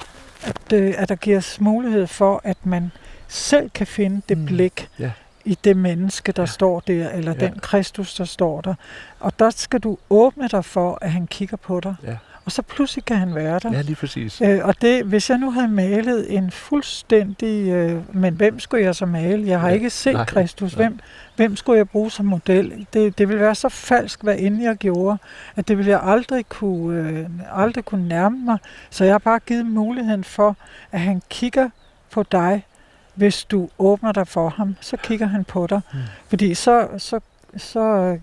[0.42, 2.92] at, øh, at der gives mulighed for, at man
[3.28, 4.42] selv kan finde det Mm.
[4.42, 4.46] mm.
[4.46, 5.10] blik Ja.
[5.44, 6.46] i det menneske, der ja.
[6.46, 7.46] står der, eller ja.
[7.46, 8.74] den Kristus, der står der.
[9.20, 11.94] Og der skal du åbne dig for, at han kigger på dig.
[12.02, 12.16] Ja.
[12.44, 13.72] Og så pludselig kan han være der.
[13.72, 14.40] Ja, lige præcis.
[14.40, 17.68] Øh, og det, hvis jeg nu havde malet en fuldstændig...
[17.68, 19.46] Øh, men hvem skulle jeg så male?
[19.48, 20.76] Jeg har Ja, ikke set nej, nej, Kristus.
[20.76, 20.86] nej.
[20.86, 20.98] Hvem,
[21.36, 22.86] hvem skulle jeg bruge som model?
[22.92, 25.18] Det, det ville være så falsk, hvad end jeg gjorde,
[25.56, 28.58] at det ville jeg aldrig kunne, øh, aldrig kunne nærme mig.
[28.90, 30.56] Så jeg har bare givet muligheden for,
[30.92, 31.68] at han kigger
[32.10, 32.66] på dig.
[33.14, 35.80] Hvis du åbner dig for ham, så kigger han på dig.
[35.92, 35.98] Mm.
[36.28, 37.20] Fordi så, så,
[37.56, 38.16] så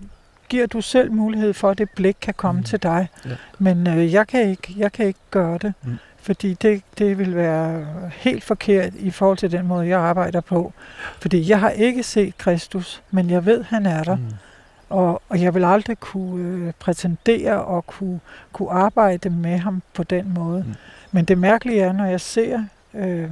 [0.48, 2.64] giver du selv mulighed for, at det blik kan komme Mm.
[2.64, 3.08] til dig.
[3.26, 3.30] Ja.
[3.58, 5.96] Men øh, jeg, kan ikke, jeg kan ikke gøre det, Mm.
[6.20, 10.72] fordi det, det vil være helt forkert i forhold til den måde, jeg arbejder på.
[11.20, 14.16] Fordi jeg har ikke set Kristus, men jeg ved, han er der.
[14.16, 14.22] Mm.
[14.90, 18.20] Og, og jeg vil aldrig kunne øh, prætendere og kunne,
[18.52, 20.64] kunne arbejde med ham på den måde.
[20.66, 20.74] Mm.
[21.12, 22.62] Men det mærkelige er, når jeg ser
[22.94, 23.30] øh,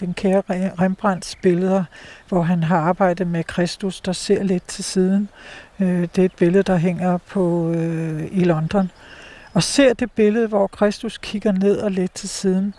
[0.00, 1.84] den kære Re- Rembrandts billeder,
[2.28, 5.28] hvor han har arbejdet med Kristus, der ser lidt til siden.
[5.80, 8.90] Øh, det er et billede, der hænger på øh, i London.
[9.54, 12.74] Og ser det billede, hvor Kristus kigger ned og lidt til siden.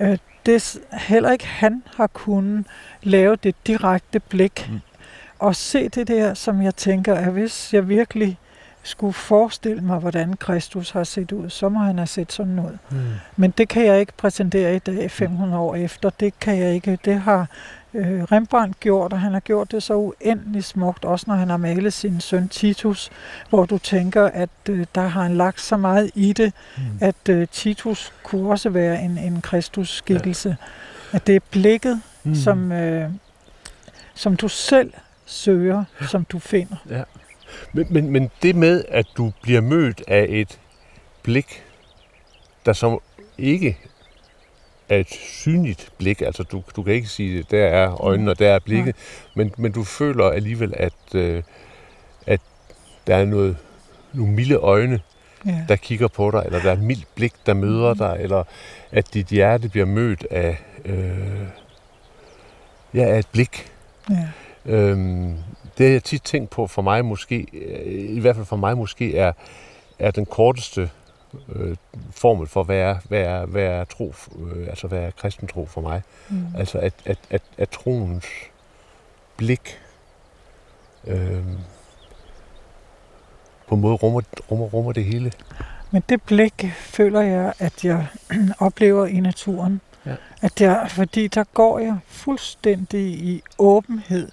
[0.00, 2.66] Øh, det er heller ikke han har kunnet
[3.02, 4.68] lave det direkte blik.
[4.70, 4.80] Mm.
[5.38, 8.38] Og se det der, som jeg tænker, at hvis jeg virkelig
[8.88, 12.78] skulle forestille mig, hvordan Kristus har set ud, så må han have set sådan ud.
[12.90, 12.98] Mm.
[13.36, 16.10] Men det kan jeg ikke præsentere i dag, 500 år efter.
[16.10, 16.98] Det kan jeg ikke.
[17.04, 17.46] Det har
[17.94, 21.56] øh, Rembrandt gjort, og han har gjort det så uendelig smukt, også når han har
[21.56, 23.10] malet sin søn Titus,
[23.50, 26.82] hvor du tænker, at øh, der har han lagt så meget i det, Mm.
[27.00, 30.48] at øh, Titus kunne også være en, en Kristus-skikkelse.
[31.12, 31.16] Ja.
[31.16, 32.34] At det er blikket, Mm.
[32.34, 33.10] som, øh,
[34.14, 34.92] som du selv
[35.26, 36.76] søger, som du finder.
[37.72, 40.58] Men, men, men det med, at du bliver mødt af et
[41.22, 41.62] blik,
[42.66, 43.00] der som
[43.38, 43.78] ikke
[44.88, 46.22] af et synligt blik.
[46.22, 48.92] Altså, du, du kan ikke sige, der er øjnene, og der er blikket, ja.
[49.34, 51.42] men, men du føler alligevel, at, øh,
[52.26, 52.40] at
[53.06, 53.56] der er noget,
[54.12, 55.00] nogle milde øjne,
[55.46, 55.64] ja.
[55.68, 57.98] der kigger på dig, eller der er et mildt blik, der møder mm.
[57.98, 58.44] dig, eller
[58.92, 61.46] at dit hjerte bliver mødt af, øh,
[62.94, 63.72] ja, af et blik.
[64.10, 64.28] Ja.
[64.66, 65.36] Øhm,
[65.78, 68.76] det har jeg tit tænkt på for mig måske, øh, i hvert fald for mig
[68.76, 69.32] måske, er,
[69.98, 70.90] er den korteste
[71.48, 71.76] øh,
[72.10, 75.66] formel for, hvad er, hvad er, hvad er tro, øh, altså hvad er kristen tro
[75.66, 76.02] for mig.
[76.28, 76.46] Mm.
[76.56, 78.26] Altså at, at, at, at troens
[79.36, 79.78] blik
[81.06, 81.42] øh,
[83.68, 85.32] på en måde rummer, rummer, rummer det hele.
[85.90, 88.06] Men det blik føler jeg, at jeg
[88.58, 89.80] oplever i naturen.
[90.06, 90.14] Ja.
[90.42, 94.28] At jeg, fordi der går jeg fuldstændig i åbenhed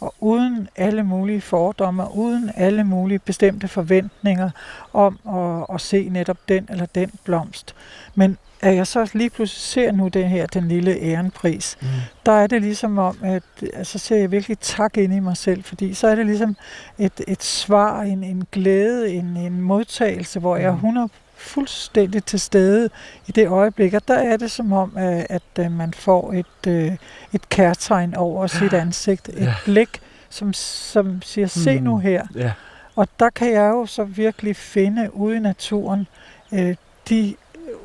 [0.00, 4.50] og uden alle mulige fordomme, uden alle mulige bestemte forventninger
[4.92, 7.74] om at, at se netop den eller den blomst.
[8.14, 11.88] Men at jeg så lige pludselig ser nu den her, den lille ærenpris, mm.
[12.26, 13.42] der er det ligesom om, at
[13.74, 16.56] altså, ser jeg virkelig tak ind i mig selv, fordi så er det ligesom
[16.98, 21.10] et, et svar, en, en glæde, en, en modtagelse, hvor jeg 100 mm.
[21.40, 22.90] Fuldstændig til stede
[23.26, 26.92] i det øjeblik, og der er det som om, at, at man får et, øh,
[27.32, 29.54] et kærtegn over sit ansigt, et ja.
[29.64, 32.02] blik, som, som siger, se nu mm.
[32.02, 32.26] her.
[32.34, 32.52] Ja.
[32.96, 36.06] Og der kan jeg jo så virkelig finde ude i naturen
[36.52, 36.74] øh,
[37.08, 37.34] de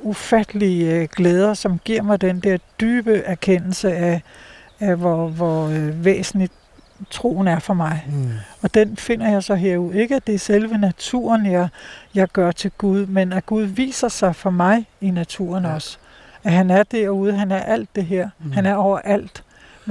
[0.02, 4.22] ufattelige øh, glæder, som giver mig den der dybe erkendelse af,
[4.80, 6.54] af hvor, hvor øh, væsentligt
[7.10, 8.06] troen er for mig.
[8.10, 8.30] Mm.
[8.62, 10.02] Og den finder jeg så herude.
[10.02, 11.68] Ikke at det er selve naturen, jeg,
[12.16, 15.74] jeg gør til Gud, men at Gud viser sig for mig i naturen ja.
[15.74, 15.98] også.
[16.44, 18.30] At han er derude, han er alt det her.
[18.40, 18.52] Mm.
[18.52, 19.44] Han er overalt.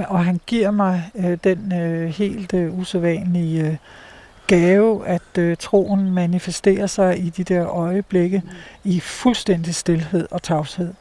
[0.07, 3.77] Og han giver mig øh, den øh, helt øh, usædvanlige øh,
[4.47, 8.51] gave, at øh, troen manifesterer sig i de der øjeblikke mm.
[8.83, 10.93] i fuldstændig stillhed og tavshed.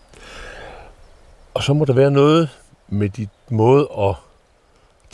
[1.54, 2.48] Og så må der være noget
[2.88, 4.14] med dit måde at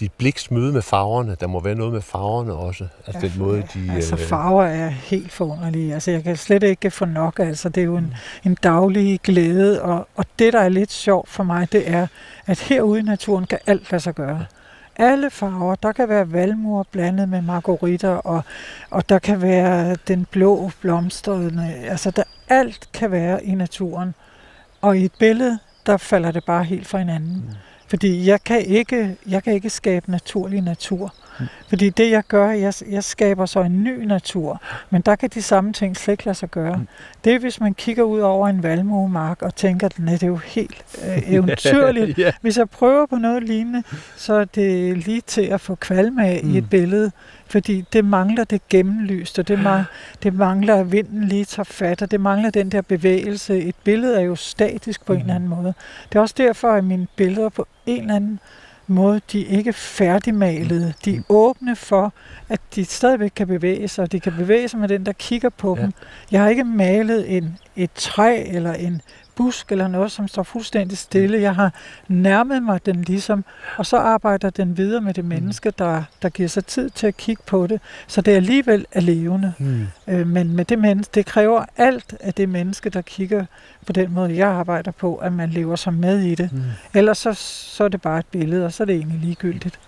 [0.01, 1.37] dit bliks møde med farverne.
[1.41, 2.87] Der må være noget med farverne også.
[3.07, 3.93] Altså ja, den måde, de...
[3.95, 4.21] Altså øh...
[4.21, 5.95] farver er helt forunderlige.
[5.95, 7.39] Altså jeg kan slet ikke få nok.
[7.39, 9.83] Altså det er jo en, en daglig glæde.
[9.83, 12.07] Og, og det, der er lidt sjovt for mig, det er,
[12.47, 14.45] at herude i naturen kan alt lade sig gøre.
[14.97, 15.75] Alle farver.
[15.75, 18.45] Der kan være valmur blandet med margaritter, og,
[18.91, 21.51] og der kan være den blå blomster.
[21.89, 24.15] Altså, der, alt kan være i naturen.
[24.81, 27.45] Og i et billede, der falder det bare helt fra hinanden.
[27.49, 27.55] Mm.
[27.91, 31.15] Fordi jeg kan ikke, jeg kan ikke skabe naturlig natur.
[31.41, 31.47] Mm.
[31.69, 35.43] Fordi det jeg gør, jeg, jeg skaber så en ny natur, men der kan de
[35.43, 36.77] samme ting slet ikke lade sig gøre.
[36.77, 36.89] Mm.
[37.25, 40.37] Det er, hvis man kigger ud over en valmuemark og tænker, at det er jo
[40.37, 42.19] helt øh, eventyrligt.
[42.21, 42.33] yeah.
[42.41, 43.83] Hvis jeg prøver på noget lignende,
[44.17, 46.55] så er det lige til at få kvalme af mm.
[46.55, 46.69] i et mm.
[46.69, 47.13] billede,
[47.51, 49.85] fordi det mangler det gennemlyste, det, mangler,
[50.23, 53.59] det mangler, at vinden lige tager fat, og det mangler den der bevægelse.
[53.59, 55.17] Et billede er jo statisk på mm.
[55.17, 55.75] en eller anden måde.
[56.09, 58.41] Det er også derfor, at mine billeder på en eller anden
[58.87, 60.95] måde, de er ikke færdigmalede.
[61.05, 61.25] De er mm.
[61.29, 62.13] åbne for,
[62.49, 65.49] at de stadigvæk kan bevæge sig, og de kan bevæge sig med den, der kigger
[65.49, 65.83] på ja.
[65.83, 65.93] dem.
[66.31, 69.03] Jeg har ikke malet en, et træ eller en
[69.37, 71.41] busk eller noget, som står fuldstændig stille.
[71.41, 71.73] Jeg har
[72.09, 73.45] nærmet mig den ligesom,
[73.77, 75.29] og så arbejder den videre med det mm.
[75.29, 77.81] menneske, der, der giver sig tid til at kigge på det.
[78.07, 79.53] Så det alligevel er levende.
[79.59, 79.87] Mm.
[80.09, 83.45] Øh, men med det menneske, det kræver alt af det menneske, der kigger
[83.87, 86.53] på den måde, jeg arbejder på, at man lever sig med i det.
[86.53, 86.63] Mm.
[86.95, 89.79] Ellers så, så er det bare et billede, og så er det egentlig ligegyldigt.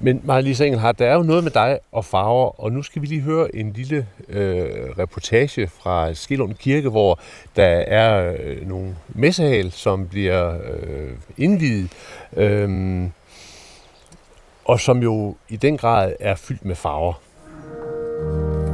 [0.00, 3.06] Men Marie-Lise Engelhardt, der er jo noget med dig og farver, og nu skal vi
[3.06, 4.64] lige høre en lille øh,
[4.98, 7.20] reportage fra Skilund Kirke, hvor
[7.56, 11.90] der er øh, nogle messehal, som bliver øh, indvidet,
[12.36, 13.08] øh,
[14.64, 17.14] og som jo i den grad er fyldt med farver.
[18.32, 18.71] fordi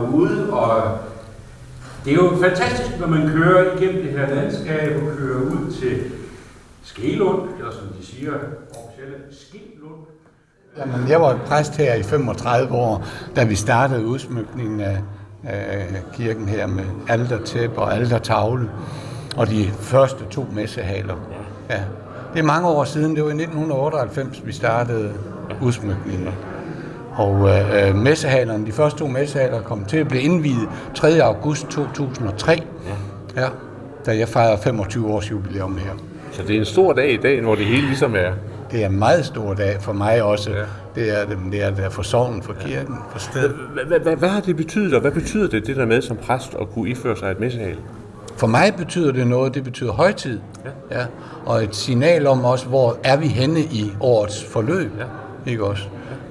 [0.00, 0.98] herude, og
[2.04, 6.00] Det er jo fantastisk, når man kører igennem det her landskab og kører ud til
[6.82, 8.32] Skelund, eller som de siger
[8.70, 10.00] officielle, Skelund.
[10.78, 13.04] Jamen, jeg var præst her i 35 år,
[13.36, 15.02] da vi startede udsmykningen af,
[15.44, 18.70] af kirken her med altertæppe og altertavle
[19.36, 21.16] og de første to messehaler.
[21.70, 21.80] Ja.
[22.32, 25.12] Det er mange år siden, det var i 1998, vi startede
[25.62, 26.28] udsmykningen.
[27.18, 31.22] Og øh, messehalerne, de første to messehaler kom til at blive indviet 3.
[31.22, 32.52] august 2003,
[33.36, 33.42] ja.
[33.42, 33.48] Ja,
[34.06, 35.90] da jeg fejrede 25 års jubilæum her.
[36.32, 38.32] Så det er en stor dag i dag, hvor det hele ligesom er.
[38.70, 40.50] Det er en meget stor dag for mig også.
[40.50, 40.62] Ja.
[40.94, 43.54] Det er det, det er det for sovnen, for kirken, for stedet.
[44.18, 46.90] Hvad har det betydet, og hvad betyder det, det der med som præst at kunne
[46.90, 47.76] iføre sig et messehal?
[48.36, 50.40] For mig betyder det noget, det betyder højtid.
[50.64, 50.98] Ja.
[51.00, 51.06] Ja.
[51.46, 54.90] Og et signal om også, hvor er vi henne i årets forløb.
[54.98, 55.04] Ja.
[55.46, 55.82] Ikke også?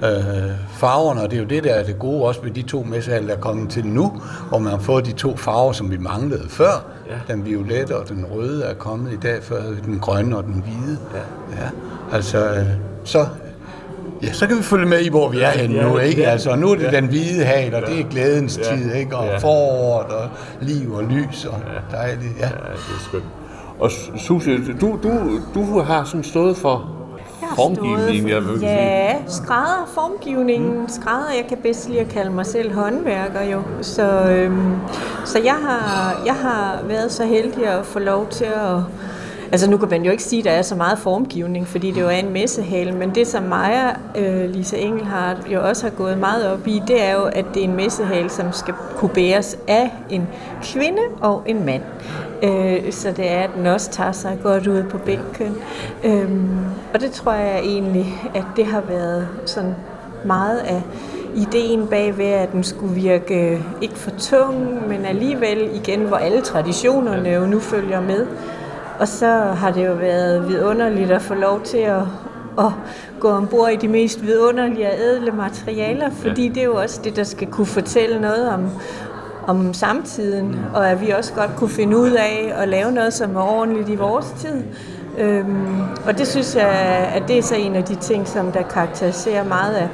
[0.02, 2.82] Øh, farverne, og det er jo det, der er det gode også med de to
[2.82, 5.96] messehaler, der er kommet til nu, hvor man har fået de to farver, som vi
[5.96, 6.84] manglede før.
[7.08, 7.34] Ja.
[7.34, 10.98] Den violette og den røde er kommet i dag, før den grønne og den hvide.
[11.14, 11.62] Ja.
[11.62, 11.70] Ja.
[12.12, 12.66] Altså, øh,
[13.04, 13.26] så
[14.22, 16.26] Ja, så kan vi følge med i, hvor vi er henne ja, nu, ikke?
[16.26, 16.90] Altså, nu er det ja.
[16.90, 18.76] den hvide hal, og det er glædens ja.
[18.76, 19.16] tid, ikke?
[19.16, 19.36] Og ja.
[19.36, 20.28] foråret, og
[20.60, 21.96] liv og lys, og ja.
[21.96, 22.46] dejligt, ja.
[22.46, 22.50] ja.
[22.50, 23.24] det er skønt.
[23.78, 26.97] Og Susie, du, du, du har sådan stået for
[27.56, 30.88] formgivningen, jeg vil Ja, skrædder formgivningen.
[30.88, 33.62] Skrædder, jeg kan bedst lide at kalde mig selv håndværker jo.
[33.82, 34.76] Så, øhm,
[35.24, 38.80] så jeg, har, jeg har været så heldig at få lov til at
[39.52, 42.00] Altså nu kan man jo ikke sige, at der er så meget formgivning, fordi det
[42.00, 46.18] jo er en messehale, men det som Maja, øh, Lisa Engelhardt, jo også har gået
[46.18, 49.58] meget op i, det er jo, at det er en messehale, som skal kunne bæres
[49.68, 50.28] af en
[50.62, 51.82] kvinde og en mand.
[52.42, 55.56] Øh, så det er, at den også tager sig godt ud på bænken.
[56.04, 56.30] Øh,
[56.94, 59.74] og det tror jeg egentlig, at det har været sådan
[60.24, 60.82] meget af
[61.36, 66.16] ideen bag ved, at den skulle virke øh, ikke for tung, men alligevel igen, hvor
[66.16, 68.26] alle traditionerne jo nu følger med.
[68.98, 72.02] Og så har det jo været vidunderligt at få lov til at,
[72.58, 72.72] at
[73.20, 76.48] gå ombord i de mest vidunderlige og ædle materialer, fordi ja.
[76.48, 78.70] det er jo også det, der skal kunne fortælle noget om,
[79.46, 83.36] om samtiden, og at vi også godt kunne finde ud af at lave noget, som
[83.36, 84.62] er ordentligt i vores tid.
[85.18, 86.68] Øhm, og det synes jeg,
[87.14, 89.88] at det er så en af de ting, som der karakteriserer meget af,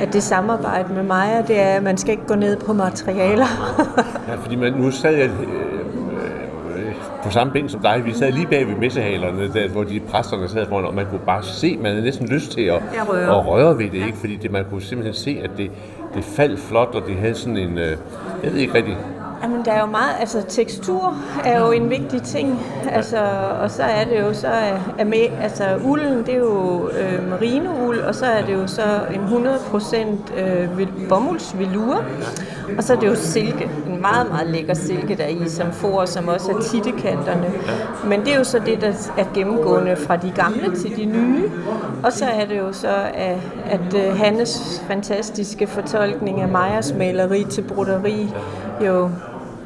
[0.00, 3.46] at det samarbejde med mig, det er, at man skal ikke gå ned på materialer.
[4.28, 5.30] ja, fordi man, nu sad jeg
[7.28, 8.02] på samme ben som dig.
[8.04, 11.20] Vi sad lige bag ved messehalerne, der, hvor de præsterne sad foran, og man kunne
[11.26, 14.18] bare se, man havde næsten lyst til at, at røre ved det, ikke?
[14.18, 15.70] fordi det, man kunne simpelthen se, at det,
[16.14, 17.96] det faldt flot, og det havde sådan en, øh,
[18.44, 18.96] jeg ved ikke rigtig,
[19.42, 23.16] Jamen, der er jo meget, altså tekstur er jo en vigtig ting, altså,
[23.60, 24.48] og så er det jo så,
[24.98, 28.82] er med, altså ulden, det er jo øh, marineul, og så er det jo så
[29.14, 30.68] en 100% øh,
[31.08, 32.04] bomuldsvelur,
[32.76, 36.04] og så er det jo silke, en meget, meget lækker silke der i, som får,
[36.04, 37.52] som også er tittekanterne.
[38.04, 41.50] Men det er jo så det, der er gennemgående fra de gamle til de nye,
[42.04, 43.38] og så er det jo så, at,
[43.70, 48.28] at øh, Hannes fantastiske fortolkning af Meyers maleri til broderi
[48.86, 49.10] jo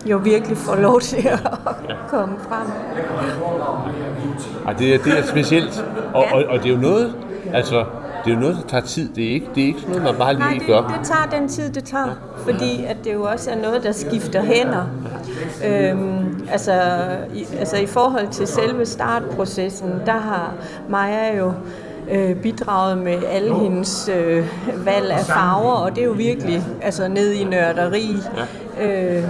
[0.07, 1.40] jo virkelig får lov til at
[2.09, 2.66] komme frem.
[4.66, 7.14] Ja, det, er, det er specielt, og, og, og det er jo noget,
[7.55, 7.85] altså,
[8.25, 9.09] det er jo noget, der tager tid.
[9.14, 10.81] Det er ikke, det er ikke noget, man bare lige Nej, det, gør.
[10.81, 12.14] det tager den tid, det tager.
[12.37, 14.87] Fordi at det jo også er noget, der skifter hænder.
[15.66, 16.72] Øhm, altså,
[17.35, 20.53] i, altså i forhold til selve startprocessen, der har
[20.88, 21.53] Maja jo
[22.11, 24.46] øh, bidraget med alle hendes øh,
[24.85, 28.16] valg af farver, og det er jo virkelig altså, ned i nørderi.
[28.81, 29.25] Øh,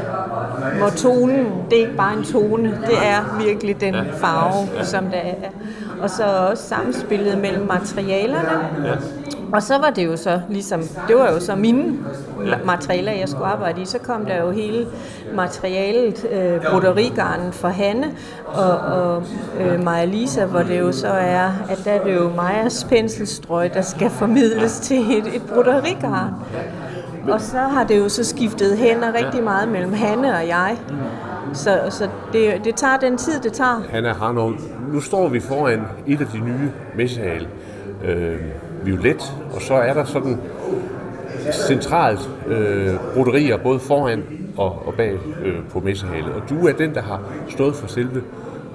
[0.78, 5.18] hvor tonen, det er ikke bare en tone, det er virkelig den farve, som der
[5.18, 5.48] er.
[6.02, 8.98] Og så også samspillet mellem materialerne.
[9.52, 11.98] Og så var det jo så ligesom, det var jo så mine
[12.64, 13.84] materialer, jeg skulle arbejde i.
[13.84, 14.86] Så kom der jo hele
[15.34, 18.06] materialet, øh, broderigarnen for Hanne
[18.46, 19.22] og, og
[19.60, 23.74] øh, Maja Lisa, hvor det jo så er, at der er det jo Majas penselstrøg,
[23.74, 26.34] der skal formidles til et, et broderigarn.
[27.28, 30.78] Og så har det jo så skiftet hænder rigtig meget mellem Hanne og jeg.
[31.52, 33.82] Så, så det, det tager den tid, det tager.
[33.90, 34.52] Hanna Harnov,
[34.92, 37.48] nu står vi foran et af de nye messehale.
[38.04, 38.38] Øh,
[38.84, 40.40] violet, og så er der sådan
[41.52, 44.22] centralt øh, broderier både foran
[44.56, 46.32] og, og bag øh, på messehalet.
[46.32, 48.22] Og du er den, der har stået for selve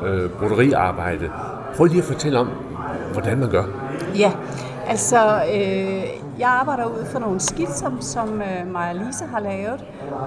[0.05, 1.31] øh, broderiarbejdet.
[1.75, 2.49] Prøv lige at fortælle om,
[3.13, 3.63] hvordan man gør.
[4.17, 4.31] Ja,
[4.87, 6.03] altså øh,
[6.39, 9.85] jeg arbejder ud for nogle skitser, som øh, Maja Lise har lavet.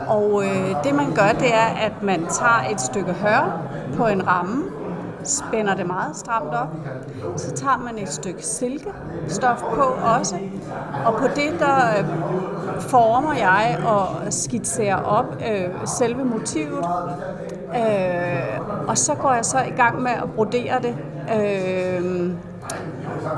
[0.08, 3.60] Og øh, det man gør, det er, at man tager et stykke hør
[3.96, 4.64] på en ramme,
[5.24, 6.68] spænder det meget stramt op.
[7.36, 9.82] Så tager man et stykke silkestof på
[10.18, 10.38] også,
[11.06, 12.04] og på det der øh,
[12.80, 16.86] former jeg og skitserer op øh, selve motivet.
[17.76, 20.96] Øh, og så går jeg så i gang med at brodere det.
[21.36, 22.32] Øh,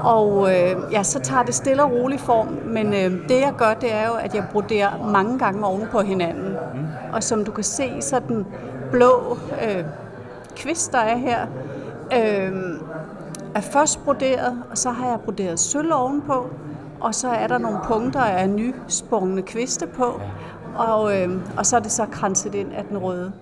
[0.03, 3.75] og øh, ja, så tager det stille og rolig form, men øh, det jeg gør,
[3.75, 6.51] det er jo, at jeg broderer mange gange oven på hinanden.
[6.75, 6.87] Mm.
[7.13, 8.47] Og som du kan se, så den
[8.91, 9.85] blå øh,
[10.57, 11.47] kvist, der er her,
[12.13, 12.53] øh,
[13.55, 16.47] er først broderet, og så har jeg broderet sølv ovenpå,
[17.01, 20.21] og så er der nogle punkter af nyspungne kviste på,
[20.77, 23.33] og, øh, og så er det så kranset ind af den røde.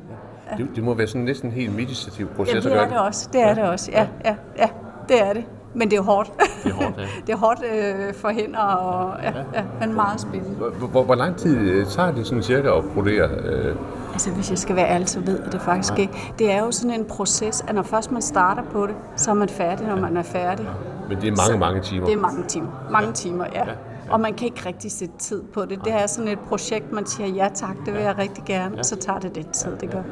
[0.51, 0.57] Ja.
[0.57, 3.29] Det, det må være sådan næsten en helt meditativ proces ja, det er det også.
[3.33, 3.55] Det er ja.
[3.55, 3.91] det også.
[3.91, 4.69] Ja, ja, ja,
[5.09, 5.45] det er det.
[5.75, 6.31] Men det er hårdt.
[6.65, 7.03] Det er hårdt, ja.
[7.27, 9.45] det er hårdt øh, for hænder, og, ja, ja.
[9.55, 10.57] ja, men meget spændende.
[10.57, 13.29] Hvor, hvor, hvor lang tid øh, tager det sådan cirka at brodere?
[13.29, 13.77] Øh?
[14.13, 16.03] Altså, hvis jeg skal være ærlig, så ved jeg det faktisk ja.
[16.03, 16.33] ikke.
[16.39, 19.35] Det er jo sådan en proces, at når først man starter på det, så er
[19.35, 20.01] man færdig, når ja.
[20.01, 20.67] man er færdig.
[21.09, 22.07] Men det er mange, så, mange timer?
[22.07, 22.69] Det er mange timer.
[22.91, 23.13] Mange ja.
[23.15, 23.69] timer, ja.
[23.69, 23.75] ja.
[24.11, 25.85] Og man kan ikke rigtig sætte tid på det.
[25.85, 28.77] Det er sådan et projekt, man siger, ja tak, det vil jeg rigtig gerne.
[28.77, 28.83] Ja.
[28.83, 30.03] Så tager det lidt tid, det gør.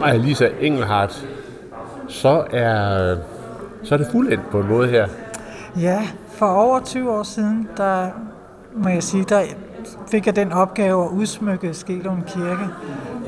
[0.00, 1.28] Maja Lisa Engelhardt,
[2.08, 3.16] så er
[3.86, 5.08] så er det fuldendt på en måde her.
[5.80, 8.08] Ja, for over 20 år siden, der
[8.74, 9.42] må jeg sige, der
[10.10, 12.68] fik jeg den opgave at udsmykke Skelum Kirke.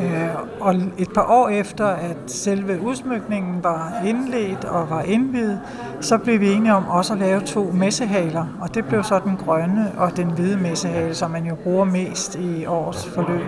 [0.00, 0.28] Øh,
[0.60, 5.60] og et par år efter, at selve udsmykningen var indledt og var indvidet,
[6.00, 8.46] så blev vi enige om også at lave to messehaler.
[8.60, 12.34] Og det blev så den grønne og den hvide messehale, som man jo bruger mest
[12.34, 13.46] i årets forløb.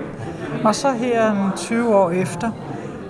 [0.64, 2.50] Og så her 20 år efter,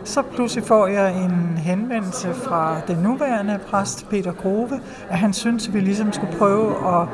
[0.05, 4.81] så pludselig får jeg en henvendelse fra den nuværende præst, Peter Grove,
[5.11, 7.09] at han synes, at vi ligesom skulle prøve at,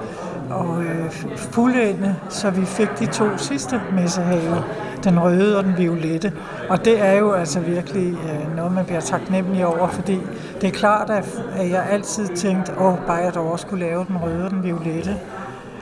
[0.50, 4.62] at øh, fuldende, så vi fik de to sidste messehaver,
[5.04, 6.32] den røde og den violette.
[6.68, 10.20] Og det er jo altså virkelig øh, noget, man bliver taknemmelig over, fordi
[10.60, 14.04] det er klart, at jeg altid tænkte, åh, oh, bare jeg dog også skulle lave
[14.08, 15.16] den røde og den violette.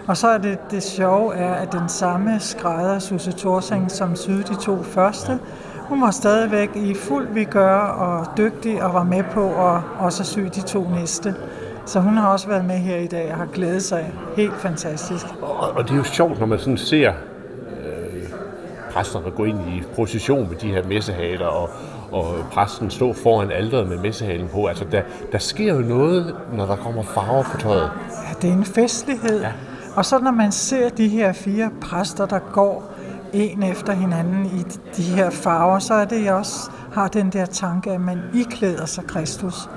[0.07, 4.43] Og så er det, det sjove er, at den samme skrædder, Susse Thorsing, som syede
[4.43, 5.39] de to første,
[5.85, 10.25] hun var stadigvæk i fuld vi gør og dygtig og var med på at også
[10.25, 11.35] sy de to næste.
[11.87, 15.27] Så hun har også været med her i dag og har glædet sig helt fantastisk.
[15.43, 17.13] Og, og det er jo sjovt, når man sådan ser
[17.71, 18.23] øh,
[18.91, 21.71] præsterne gå ind i procession med de her messehaler, og,
[22.13, 24.67] og præsten stå foran alderet med messehalen på.
[24.67, 27.91] Altså, der, der sker jo noget, når der kommer farver på tøjet.
[28.11, 29.41] Ja, det er en festlighed.
[29.41, 29.53] Ja.
[29.97, 32.94] Og så når man ser de her fire præster, der går
[33.35, 34.63] en efter hinanden i
[34.97, 38.87] de her farver, så er det, jeg også har den der tanke, at man iklæder
[38.87, 39.69] sig Kristus.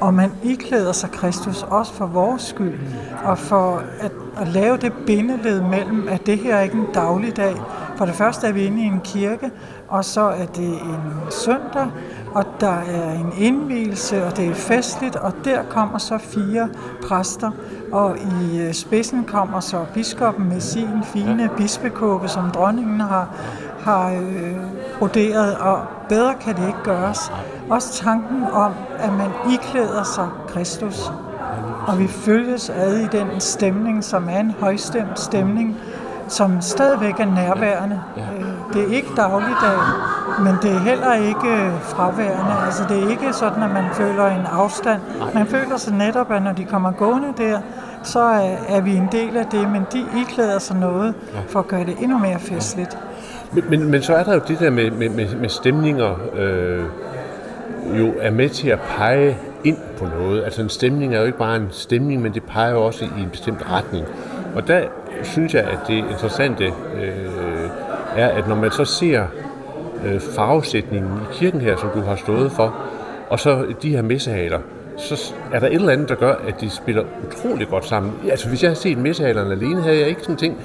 [0.00, 2.78] Og man iklæder sig Kristus også for vores skyld,
[3.24, 7.54] og for at, at lave det bindeled mellem, at det her er ikke en dagligdag.
[7.96, 9.50] For det første er vi inde i en kirke,
[9.88, 11.86] og så er det en søndag,
[12.34, 16.68] og der er en indvielse, og det er festligt, og der kommer så fire
[17.08, 17.50] præster,
[17.92, 23.34] og i øh, spidsen kommer så biskoppen med sin fine bispekåbe, som dronningen har,
[23.80, 24.56] har øh,
[24.98, 27.32] broderet, og bedre kan det ikke gøres.
[27.70, 31.10] Også tanken om, at man iklæder sig Kristus,
[31.86, 35.76] og vi følges ad i den stemning, som er en højstemt stemning,
[36.28, 38.00] som stadigvæk er nærværende.
[38.16, 39.78] Øh, det er ikke dagligdag,
[40.40, 42.54] men det er heller ikke fraværende.
[42.66, 45.00] Altså, det er ikke sådan, at man føler en afstand.
[45.34, 47.60] Man føler sig netop, at når de kommer gående der,
[48.02, 48.20] så
[48.68, 51.14] er vi en del af det, men de iklæder sig noget
[51.48, 52.98] for at gøre det endnu mere festligt.
[53.52, 56.84] Men, men, men så er der jo det der med, med, med, med stemninger, øh,
[57.98, 60.44] jo er med til at pege ind på noget.
[60.44, 63.22] Altså en stemning er jo ikke bare en stemning, men det peger jo også i
[63.22, 64.06] en bestemt retning.
[64.54, 64.80] Og der
[65.22, 67.30] synes jeg, at det interessante øh,
[68.16, 69.26] er, at når man så ser
[70.06, 72.74] øh, farvesætningen i kirken her, som du har stået for,
[73.30, 74.58] og så de her messehaler,
[74.96, 78.12] så er der et eller andet, der gør, at de spiller utrolig godt sammen.
[78.30, 80.56] Altså, hvis jeg har set messehalerne alene, havde jeg ikke sådan ting,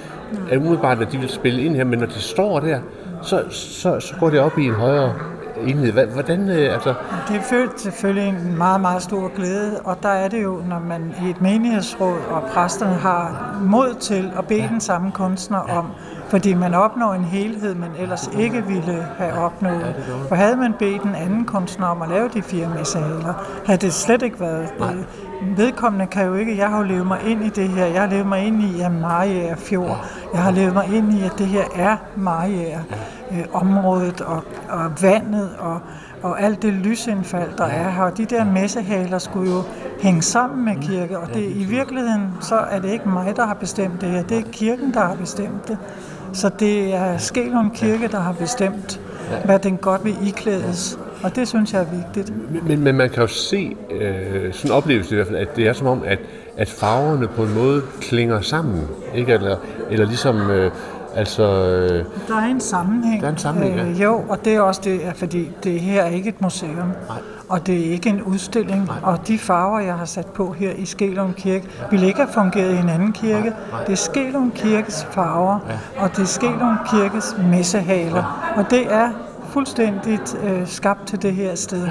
[0.50, 2.80] at umiddelbart, at de vil spille ind her, men når de står der,
[3.22, 5.14] så, så, så går det op i en højere
[5.62, 5.92] enhed.
[5.92, 6.94] Hvordan, øh, altså...
[7.28, 11.16] Det er selvfølgelig en meget, meget stor glæde, og der er det jo, når man
[11.26, 15.86] i et menighedsråd og præsterne har mod til at bede den samme kunstner om,
[16.30, 19.96] fordi man opnår en helhed, man ellers ikke ville have opnået.
[20.28, 23.34] For havde man bedt en anden kunstner om at lave de fire messehaler,
[23.66, 24.74] havde det slet ikke været.
[25.58, 28.10] Vedkommende kan jo ikke, jeg har jo levet mig ind i det her, jeg har
[28.10, 31.32] levet mig ind i, at Maria er fjord, jeg har levet mig ind i, at
[31.38, 32.84] det her er Maria
[33.32, 35.80] øh, området og, og vandet og,
[36.24, 38.04] og alt det lysindfald, der er her.
[38.04, 39.62] Og de der messehaler skulle jo
[40.02, 43.54] hænge sammen med kirke, og det, i virkeligheden så er det ikke mig, der har
[43.54, 45.78] bestemt det her, det er kirken, der har bestemt det.
[46.34, 49.02] Så det er Skelund Kirke, der har bestemt,
[49.46, 51.00] hvad den godt vil iklædes.
[51.24, 52.34] Og det synes jeg er vigtigt.
[52.68, 55.68] Men, men, man kan jo se, øh, sådan en oplevelse i hvert fald, at det
[55.68, 56.20] er som om, at,
[56.58, 58.82] at farverne på en måde klinger sammen.
[59.16, 59.34] Ikke?
[59.34, 59.58] Eller,
[59.92, 60.50] eller ligesom...
[60.52, 60.72] Øh,
[61.16, 63.22] Altså, øh, der er en sammenhæng.
[63.22, 63.86] Der er en sammenhæng, ja.
[63.86, 66.76] øh, Jo, og det er også det, fordi det her er ikke et museum.
[66.78, 67.18] Nej.
[67.50, 68.86] Og det er ikke en udstilling.
[68.86, 68.96] Nej.
[69.04, 72.76] Og de farver, jeg har sat på her i Skelum Kirke, ville ikke have fungeret
[72.76, 73.50] i en anden kirke.
[73.50, 73.54] Nej.
[73.72, 73.84] Nej.
[73.84, 76.02] Det er Skelum Kirkes farver, ja.
[76.04, 78.52] og det er Skelum Kirkes messehaler.
[78.56, 78.62] Ja.
[78.62, 79.10] Og det er
[79.56, 81.88] fuldstændigt øh, skabt til det her sted.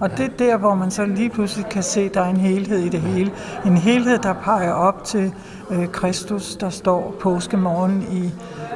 [0.00, 2.36] Og det er der, hvor man så lige pludselig kan se, at der er en
[2.36, 3.32] helhed i det hele.
[3.66, 5.34] En helhed, der peger op til
[5.70, 8.24] øh, Kristus, der står påskemorgen i,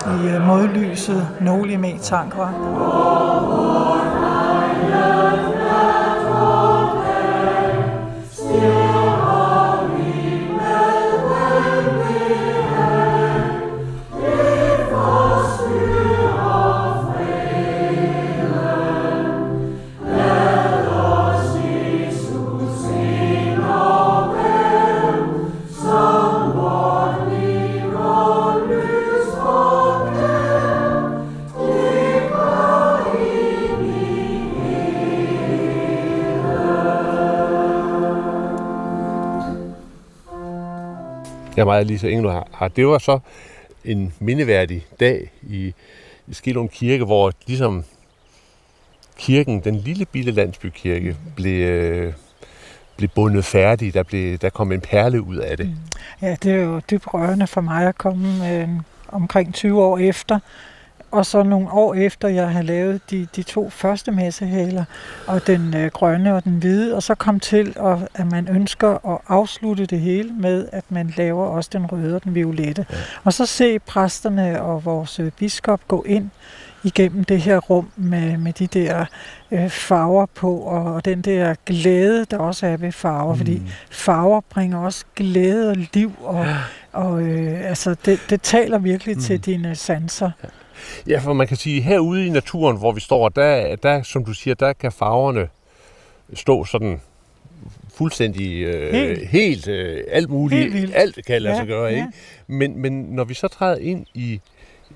[0.07, 2.59] i øh, modlyset, nogle med Oh,
[3.49, 4.03] oh,
[41.57, 42.69] Ja, meget lige så Engel har.
[42.77, 43.19] Det var så
[43.85, 45.75] en mindeværdig dag i,
[46.29, 47.85] i Kirke, hvor ligesom
[49.19, 52.13] kirken, den lille bitte landsbykirke, blev, øh,
[52.97, 53.95] blev bundet færdig.
[53.95, 55.67] Der, blev, der kom en perle ud af det.
[55.67, 55.75] Mm.
[56.23, 58.69] Ja, det er jo dybt rørende for mig at komme øh,
[59.09, 60.39] omkring 20 år efter
[61.13, 64.85] og så nogle år efter, jeg havde lavet de, de to første messehaler,
[65.27, 69.13] og den øh, grønne og den hvide, og så kom til, at, at man ønsker
[69.15, 72.87] at afslutte det hele med, at man laver også den røde og den violette.
[72.91, 72.97] Ja.
[73.25, 76.31] Og så se præsterne og vores øh, biskop gå ind
[76.85, 79.05] igennem det her rum med, med de der
[79.51, 83.39] øh, farver på, og, og den der glæde, der også er ved farver, mm.
[83.39, 86.57] fordi farver bringer også glæde og liv, og, ja.
[86.93, 89.23] og øh, altså det, det taler virkelig mm.
[89.23, 90.31] til dine sanser.
[90.43, 90.49] Ja.
[91.09, 94.33] Ja, for man kan sige, herude i naturen, hvor vi står, der, der som du
[94.33, 95.49] siger, der kan farverne
[96.35, 97.01] stå sådan
[97.95, 101.97] fuldstændig øh, helt, helt øh, alt muligt, helt alt kan lade ja, sig gøre, ja.
[101.97, 102.09] ikke?
[102.47, 104.41] Men, men når vi så træder ind i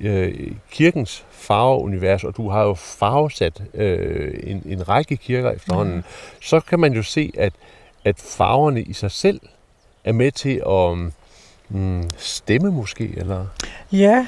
[0.01, 6.03] øh, kirkens farveunivers, og du har jo farvesat øh, en, en række kirker efterhånden, ja.
[6.41, 7.53] så kan man jo se, at,
[8.05, 9.41] at farverne i sig selv
[10.05, 11.12] er med til at
[11.69, 13.14] mm, stemme måske?
[13.17, 13.47] Eller?
[13.93, 14.27] Ja,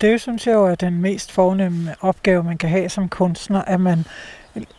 [0.00, 3.80] det synes jeg jo er den mest fornemme opgave, man kan have som kunstner, at
[3.80, 4.04] man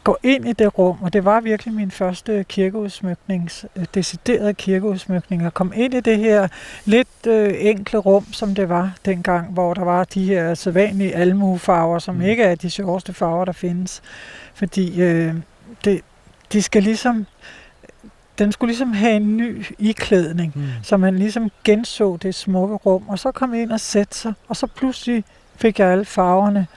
[0.03, 5.41] går ind i det rum, og det var virkelig min første kirkeudsmyknings, øh, deciderede kirkeudsmykning,
[5.41, 6.47] at komme ind i det her
[6.85, 11.99] lidt øh, enkle rum, som det var dengang, hvor der var de her sædvanlige almuefarver,
[11.99, 12.21] som mm.
[12.21, 14.01] ikke er de sjoveste farver, der findes.
[14.53, 15.35] Fordi øh,
[15.85, 16.01] det,
[16.53, 17.25] de skal ligesom
[18.41, 20.63] den skulle ligesom have en ny iklædning, mm.
[20.83, 24.33] så man ligesom genså det smukke rum, og så kom jeg ind og sætte sig,
[24.47, 25.23] og så pludselig
[25.55, 26.67] fik jeg alle farverne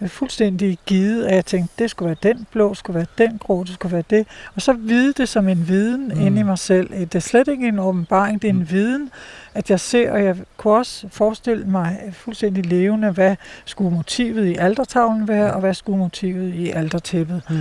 [0.00, 3.64] øh, fuldstændig givet, at jeg tænkte, det skulle være den blå, skulle være den grå,
[3.64, 4.26] det skulle være det.
[4.54, 6.26] Og så vide det som en viden mm.
[6.26, 6.90] inde i mig selv.
[6.90, 8.70] Det er slet ikke en åbenbaring, det er en mm.
[8.70, 9.10] viden,
[9.54, 14.54] at jeg ser, og jeg kunne også forestille mig fuldstændig levende, hvad skulle motivet i
[14.54, 17.42] aldertavlen være, og hvad skulle motivet i aldertæppet.
[17.50, 17.56] Mm.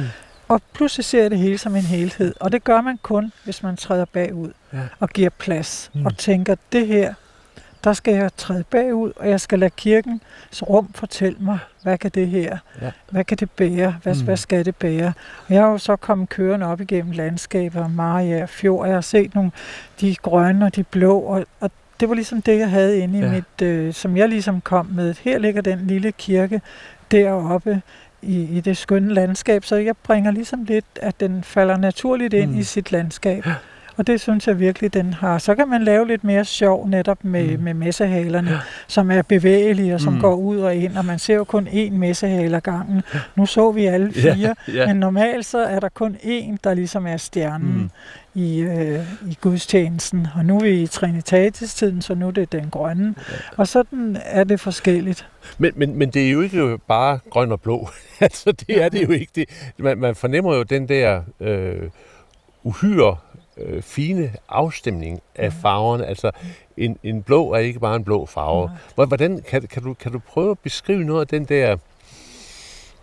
[0.47, 2.33] Og pludselig ser det hele som en helhed.
[2.39, 4.79] Og det gør man kun, hvis man træder bagud ja.
[4.99, 5.91] og giver plads.
[5.93, 6.05] Mm.
[6.05, 7.13] Og tænker, det her,
[7.83, 10.21] der skal jeg træde bagud, og jeg skal lade kirkens
[10.61, 12.91] rum fortælle mig, hvad kan det her, ja.
[13.09, 14.23] hvad kan det bære, hvad, mm.
[14.23, 15.13] hvad skal det bære.
[15.47, 19.01] Og jeg har jo så kommet kørende op igennem landskaber, Maria, Fjord, og jeg har
[19.01, 19.51] set nogle,
[20.01, 23.21] de grønne og de blå, og, og det var ligesom det, jeg havde inde i
[23.21, 23.31] ja.
[23.31, 25.15] mit, øh, som jeg ligesom kom med.
[25.21, 26.61] Her ligger den lille kirke
[27.11, 27.81] deroppe,
[28.23, 32.51] i, i det skønne landskab, så jeg bringer ligesom lidt, at den falder naturligt ind
[32.51, 32.59] mm.
[32.59, 33.45] i sit landskab.
[33.45, 33.53] Ja.
[33.97, 35.37] Og det synes jeg virkelig, den har.
[35.37, 37.63] Så kan man lave lidt mere sjov netop med, mm.
[37.63, 38.57] med messehalerne, ja.
[38.87, 40.19] som er bevægelige og som mm.
[40.19, 43.01] går ud og ind, og man ser jo kun én messehaler gangen.
[43.13, 43.19] Ja.
[43.35, 44.73] Nu så vi alle fire, ja.
[44.73, 44.87] Ja.
[44.87, 47.89] men normalt så er der kun én, der ligesom er stjernen mm.
[48.41, 50.27] i, øh, i gudstjenesten.
[50.35, 53.15] Og nu er vi i Trinitatis-tiden, så nu er det den grønne.
[53.17, 53.35] Ja.
[53.57, 55.27] Og sådan er det forskelligt.
[55.57, 57.89] Men, men, men det er jo ikke bare grøn og blå.
[58.19, 59.31] altså, det er det jo ikke.
[59.35, 59.45] Det,
[59.77, 61.89] man, man fornemmer jo den der øh,
[62.63, 63.17] uhyre
[63.57, 66.05] øh, fine afstemning af farverne.
[66.05, 66.31] Altså,
[66.77, 68.71] en, en blå er ikke bare en blå farve.
[68.95, 71.77] Hvordan, kan, kan, du, kan du prøve at beskrive noget af den der,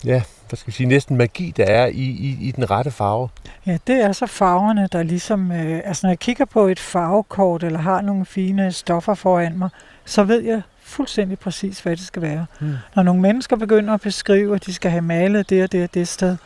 [0.04, 3.28] ja, hvad skal vi sige, næsten magi, der er i, i, i den rette farve?
[3.66, 7.64] Ja, det er så farverne, der ligesom, øh, altså når jeg kigger på et farvekort,
[7.64, 9.68] eller har nogle fine stoffer foran mig,
[10.04, 12.46] så ved jeg fuldstændig præcis, hvad det skal være.
[12.60, 12.74] Hmm.
[12.96, 15.94] Når nogle mennesker begynder at beskrive, at de skal have malet det og det og
[15.94, 16.36] det sted,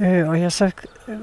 [0.00, 0.70] øh, og jeg så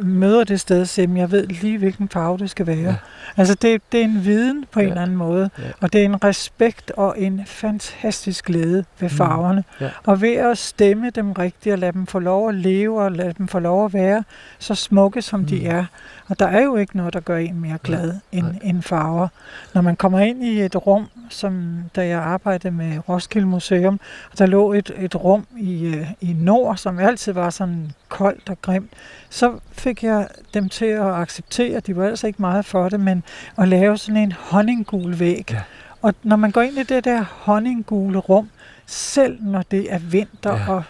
[0.01, 2.77] møder det sted, så jeg ved lige, hvilken farve det skal være.
[2.77, 2.95] Ja.
[3.37, 5.63] Altså det, det er en viden på en eller anden måde, ja.
[5.81, 9.15] og det er en respekt og en fantastisk glæde ved mm.
[9.15, 9.63] farverne.
[9.79, 9.85] Mm.
[9.85, 9.91] Ja.
[10.03, 13.33] Og ved at stemme dem rigtigt og lade dem få lov at leve og lade
[13.37, 14.23] dem få lov at være
[14.59, 15.45] så smukke, som mm.
[15.45, 15.85] de er.
[16.27, 18.37] Og der er jo ikke noget, der gør en mere glad ja.
[18.37, 19.27] end, end farver.
[19.73, 23.99] Når man kommer ind i et rum, som da jeg arbejdede med Roskilde Museum,
[24.31, 28.49] og der lå et, et rum i, øh, i nord, som altid var sådan koldt
[28.49, 28.91] og grimt,
[29.29, 33.23] så fik jeg dem til at acceptere, de var altså ikke meget for det, men
[33.57, 35.51] at lave sådan en honninggul væg.
[35.51, 35.61] Ja.
[36.01, 38.49] Og når man går ind i det der honninggule rum,
[38.85, 40.71] selv når det er vinter ja.
[40.71, 40.83] og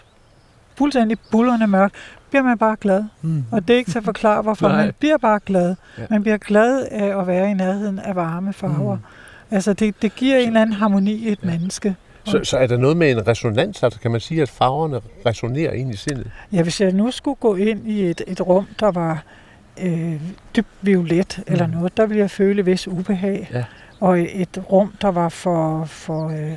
[0.74, 1.94] fuldstændig bullerne mørkt,
[2.30, 3.04] bliver man bare glad.
[3.22, 3.44] Mm.
[3.50, 5.74] Og det er ikke til at forklare, hvorfor man bliver bare glad.
[5.98, 6.06] Ja.
[6.10, 8.94] Man bliver glad af at være i nærheden af varme farver.
[8.94, 9.02] Mm.
[9.54, 11.48] Altså det, det giver en eller anden harmoni i et ja.
[11.48, 11.94] menneske.
[12.24, 15.72] Så, så er der noget med en resonans, altså kan man sige, at farverne resonerer
[15.72, 16.30] ind i sindet?
[16.52, 19.22] Ja, hvis jeg nu skulle gå ind i et, et rum, der var
[19.82, 20.20] øh,
[20.56, 21.52] dybt violet mm.
[21.52, 23.48] eller noget, der ville jeg føle vis ubehag.
[23.52, 23.64] Ja.
[24.00, 26.56] Og et rum, der var for, for øh,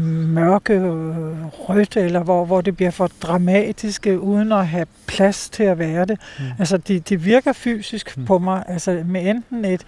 [0.00, 5.62] mørke øh, rødt, eller hvor, hvor det bliver for dramatisk, uden at have plads til
[5.62, 6.18] at være det.
[6.38, 6.44] Mm.
[6.58, 8.24] Altså, det de virker fysisk mm.
[8.24, 9.86] på mig, altså med enten et,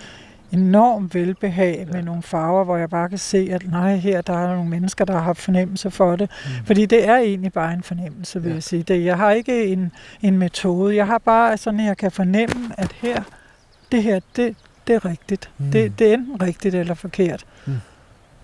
[0.53, 4.55] enorm velbehag med nogle farver, hvor jeg bare kan se, at nej, her der er
[4.55, 6.31] nogle mennesker, der har haft fornemmelse for det.
[6.45, 6.67] Mm.
[6.67, 8.55] Fordi det er egentlig bare en fornemmelse, vil ja.
[8.55, 8.83] jeg sige.
[8.83, 9.93] Det, jeg har ikke en,
[10.23, 10.97] en metode.
[10.97, 13.23] Jeg har bare sådan, at jeg kan fornemme, at her,
[13.93, 15.51] det her, det, det er rigtigt.
[15.59, 15.71] Mm.
[15.71, 17.45] Det, det er enten rigtigt eller forkert.
[17.67, 17.73] Mm.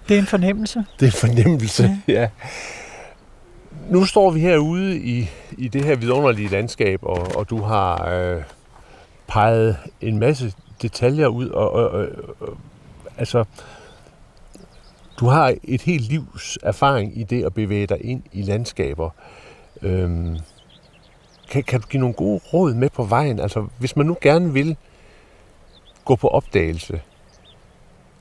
[0.09, 0.84] Det er en fornemmelse.
[1.00, 2.12] Det er en fornemmelse, ja.
[2.20, 2.28] ja.
[3.90, 8.42] Nu står vi herude i, i det her vidunderlige landskab, og, og du har øh,
[9.28, 10.52] peget en masse
[10.85, 12.09] detaljer ud, og, og, og,
[12.41, 12.57] og
[13.16, 13.45] altså,
[15.20, 19.11] du har et helt livs erfaring i det at bevæge dig ind i landskaber.
[19.82, 20.37] Øhm,
[21.51, 23.41] kan, kan du give nogle gode råd med på vejen?
[23.41, 24.76] Altså, hvis man nu gerne vil
[26.05, 27.01] gå på opdagelse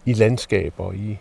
[0.06, 1.18] i landskaber, i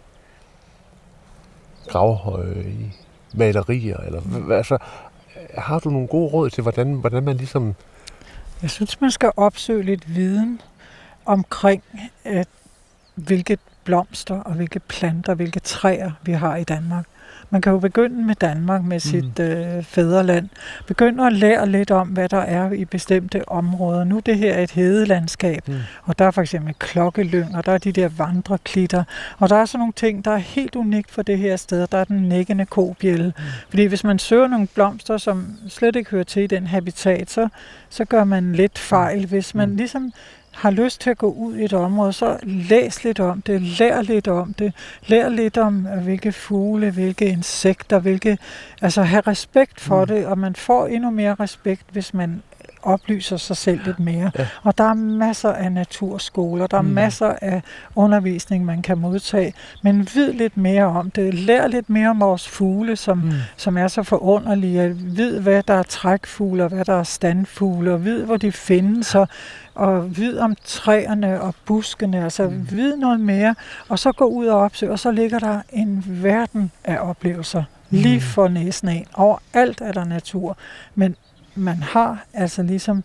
[1.89, 2.91] gravhøje, i
[3.35, 4.23] malerier, eller
[4.57, 4.79] altså,
[5.59, 7.75] har du nogle gode råd til, hvordan, hvordan man ligesom...
[8.63, 10.61] Jeg synes, man skal opsøge lidt viden
[11.27, 11.83] omkring,
[12.27, 12.45] øh,
[13.15, 17.05] hvilke blomster og hvilke planter, hvilke træer vi har i Danmark.
[17.53, 19.45] Man kan jo begynde med Danmark, med sit mm.
[19.45, 20.49] øh, fædreland.
[20.87, 24.05] Begynde at lære lidt om, hvad der er i bestemte områder.
[24.05, 25.75] Nu det her er et hedelandskab, mm.
[26.05, 29.05] og der er for eksempel klokkelyng, og der er de der vandreklitter,
[29.39, 31.87] og der er sådan nogle ting, der er helt unikt for det her sted.
[31.87, 33.33] Der er den nækkende kobjælle.
[33.37, 33.45] Mm.
[33.69, 37.49] Fordi hvis man søger nogle blomster, som slet ikke hører til i den habitat, så,
[37.89, 39.27] så gør man lidt fejl.
[39.27, 39.77] Hvis man mm.
[39.77, 40.13] ligesom
[40.53, 44.03] har lyst til at gå ud i et område, så læs lidt om det, lær
[44.03, 44.73] lidt om det,
[45.07, 48.39] lær lidt om, øh, hvilke fugle, hvilke insekter, hvilke,
[48.83, 50.07] altså have respekt for mm.
[50.07, 52.43] det, og man får endnu mere respekt, hvis man
[52.83, 54.31] oplyser sig selv lidt mere.
[54.39, 54.47] Ja.
[54.63, 56.89] Og der er masser af naturskoler, der er mm.
[56.89, 57.63] masser af
[57.97, 61.35] undervisning, man kan modtage, men vid lidt mere om det.
[61.35, 63.33] Lær lidt mere om vores fugle, som, mm.
[63.57, 64.95] som er så forunderlige.
[64.95, 69.15] Vid, hvad der er trækfugle, og hvad der er standfugle, og vid, hvor de findes,
[69.15, 69.29] og,
[69.75, 72.71] og vid om træerne og buskene, altså mm.
[72.71, 73.55] vid noget mere,
[73.89, 78.17] og så gå ud og opsøge, og så ligger der en verden af oplevelser lige
[78.17, 78.21] mm.
[78.21, 79.07] for næsen af.
[79.15, 80.57] Overalt er der natur,
[80.95, 81.17] men
[81.55, 83.05] man har altså ligesom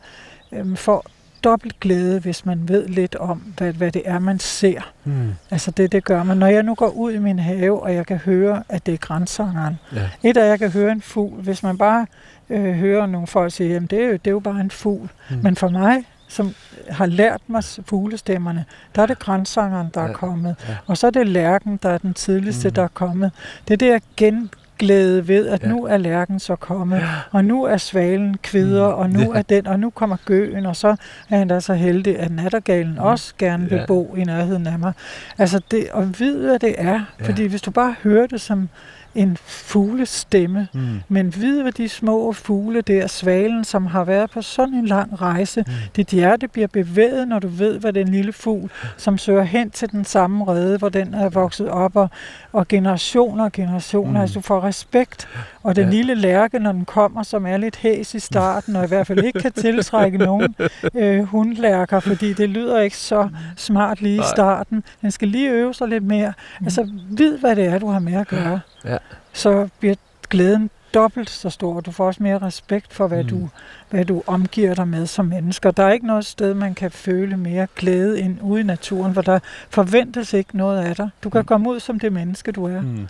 [0.51, 1.05] øhm, for
[1.43, 4.81] dobbelt glæde, hvis man ved lidt om, hvad, hvad det er, man ser.
[5.03, 5.33] Mm.
[5.51, 6.37] Altså det, det gør man.
[6.37, 8.97] Når jeg nu går ud i min have, og jeg kan høre, at det er
[8.97, 9.79] grænsangeren.
[9.95, 10.09] Ja.
[10.23, 11.41] Et af jeg kan høre en fugl.
[11.41, 12.05] Hvis man bare
[12.49, 15.09] øh, hører nogle folk sige, at det er jo, det er jo bare en fugl.
[15.29, 15.37] Mm.
[15.43, 16.53] Men for mig, som
[16.89, 20.07] har lært mig fuglestemmerne, der er det grænsangeren, der ja.
[20.07, 20.55] er kommet.
[20.67, 20.75] Ja.
[20.85, 22.73] Og så er det lærken, der er den tidligste, mm.
[22.73, 23.31] der er kommet.
[23.67, 25.67] Det er det, jeg gen, glæde ved, at ja.
[25.67, 27.07] nu er lærken så kommet, ja.
[27.31, 28.95] og nu er svalen kvider, mm.
[28.95, 29.39] og nu ja.
[29.39, 30.95] er den, og nu kommer gøen, og så
[31.29, 32.97] er han da så heldig, at nattergalen mm.
[32.99, 33.85] også gerne vil ja.
[33.85, 34.93] bo i nærheden af mig.
[35.37, 37.25] Altså det, at vide, hvad det er, ja.
[37.25, 38.69] fordi hvis du bare hører det som
[39.17, 41.01] en fuglestemme, mm.
[41.07, 45.21] men vide, hvad de små fugle der, svalen, som har været på sådan en lang
[45.21, 45.73] rejse, mm.
[45.95, 49.91] dit hjerte bliver bevæget, når du ved, hvad den lille fugl, som søger hen til
[49.91, 52.09] den samme rede, hvor den er vokset op, og,
[52.53, 54.21] og generationer og generationer, mm.
[54.21, 55.27] altså du får respekt,
[55.63, 55.89] og den ja.
[55.89, 59.23] lille lærke, når den kommer, som er lidt hæs i starten, og i hvert fald
[59.23, 60.55] ikke kan tiltrække nogen
[60.93, 64.83] øh, hundlærker, fordi det lyder ikke så smart lige i starten.
[65.01, 66.33] Den skal lige øve sig lidt mere.
[66.59, 66.65] Mm.
[66.65, 68.59] Altså, vid, hvad det er, du har med at gøre.
[68.85, 68.97] Ja.
[69.37, 69.95] Så bliver
[70.29, 71.81] glæden dobbelt så stor.
[71.81, 73.29] Du får også mere respekt for, hvad, mm.
[73.29, 73.49] du,
[73.89, 75.71] hvad du omgiver dig med som mennesker.
[75.71, 79.21] Der er ikke noget sted, man kan føle mere glæde end ude i naturen, hvor
[79.21, 81.09] der forventes ikke noget af dig.
[81.23, 81.45] Du kan mm.
[81.45, 82.81] komme ud som det menneske, du er.
[82.81, 83.07] Mm.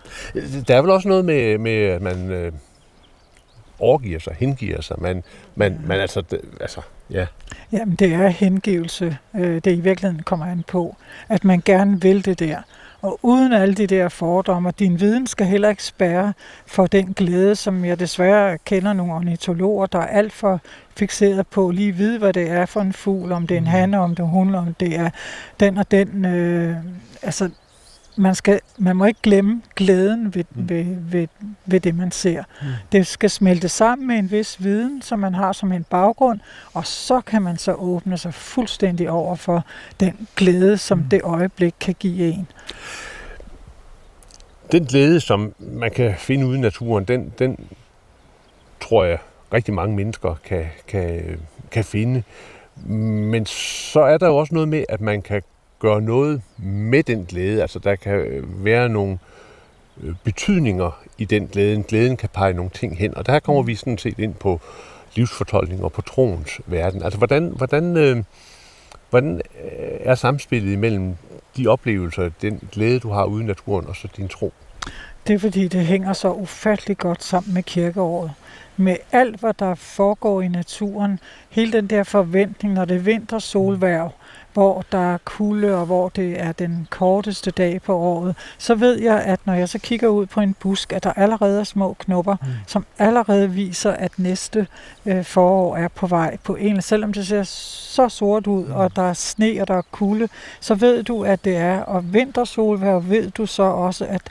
[0.68, 2.32] Der er vel også noget med, med at man...
[2.32, 2.52] Øh
[3.80, 4.98] overgiver sig, hengiver sig.
[5.02, 5.24] Man,
[5.56, 7.26] man, man altså, det, altså, ja.
[7.72, 10.96] Jamen, det er hengivelse, øh, det i virkeligheden kommer an på,
[11.30, 12.62] at man gerne vil det der.
[13.08, 16.34] Og uden alle de der fordomme, din viden skal heller ikke spærre
[16.66, 20.62] for den glæde, som jeg desværre kender nogle ornitologer, der er alt for
[20.98, 23.68] fixeret på lige at vide, hvad det er for en fugl, om det er en
[23.68, 25.10] hanne, om det er hun, om det er
[25.60, 26.26] den og den.
[26.26, 26.76] Øh,
[27.22, 27.50] altså,
[28.18, 30.70] man, skal, man må ikke glemme glæden ved, mm.
[30.70, 31.28] ved, ved,
[31.66, 32.44] ved det, man ser.
[32.62, 32.68] Mm.
[32.92, 36.40] Det skal smelte sammen med en vis viden, som man har som en baggrund,
[36.74, 39.66] og så kan man så åbne sig fuldstændig over for
[40.00, 41.04] den glæde, som mm.
[41.04, 42.48] det øjeblik kan give en.
[44.72, 47.68] Den glæde, som man kan finde ude i naturen, den, den
[48.82, 49.18] tror jeg
[49.54, 51.40] rigtig mange mennesker kan, kan,
[51.72, 52.24] kan finde.
[53.32, 55.42] Men så er der jo også noget med, at man kan
[55.80, 57.62] gøre noget med den glæde.
[57.62, 59.20] Altså der kan øh, være nogle
[60.04, 61.84] øh, betydninger i den glæde.
[61.84, 64.62] Glæden kan pege nogle ting hen, og der kommer vi sådan set ind på
[65.16, 67.04] livsfortolkning og på troens verden.
[67.04, 68.24] Altså hvordan, hvordan, øh,
[69.10, 71.16] hvordan øh, er samspillet mellem
[71.58, 74.54] de oplevelser, den glæde, du har ude i naturen, og så din tro?
[75.28, 78.32] Det er fordi, det hænger så ufattelig godt sammen med kirkeåret.
[78.78, 81.20] Med alt, hvad der foregår i naturen,
[81.50, 84.12] hele den der forventning, når det er vinter, solværv,
[84.58, 89.00] hvor der er kulde, og hvor det er den korteste dag på året, så ved
[89.00, 91.96] jeg, at når jeg så kigger ud på en busk, at der allerede er små
[92.00, 92.48] knopper, mm.
[92.68, 94.68] som allerede viser, at næste
[95.06, 96.82] øh, forår er på vej på en.
[96.82, 98.72] Selvom det ser så sort ud, mm.
[98.74, 100.28] og der er sne, og der er kulde,
[100.60, 101.82] så ved du, at det er.
[101.82, 104.22] Og vintersolvær ved du så også, at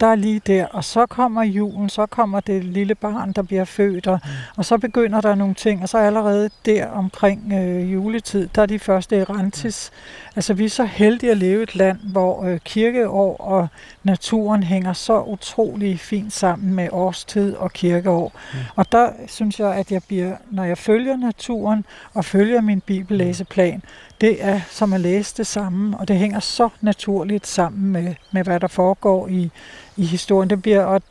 [0.00, 3.64] der er lige der, og så kommer julen, så kommer det lille barn, der bliver
[3.64, 4.30] født, og, mm.
[4.56, 8.66] og så begynder der nogle ting, og så allerede der omkring øh, juletid, der er
[8.66, 9.90] de første erantis.
[9.92, 10.32] Mm.
[10.36, 13.68] Altså vi er så heldige at leve i et land, hvor øh, kirkeår og
[14.02, 18.32] naturen hænger så utrolig fint sammen med årstid og kirkeår.
[18.52, 18.58] Mm.
[18.76, 21.84] Og der synes jeg, at jeg bliver, når jeg følger naturen
[22.14, 23.82] og følger min bibellæseplan,
[24.24, 28.44] det er som at læse det samme, og det hænger så naturligt sammen med, med
[28.44, 29.50] hvad der foregår i,
[29.96, 30.50] i historien.
[30.50, 31.02] Det bliver, og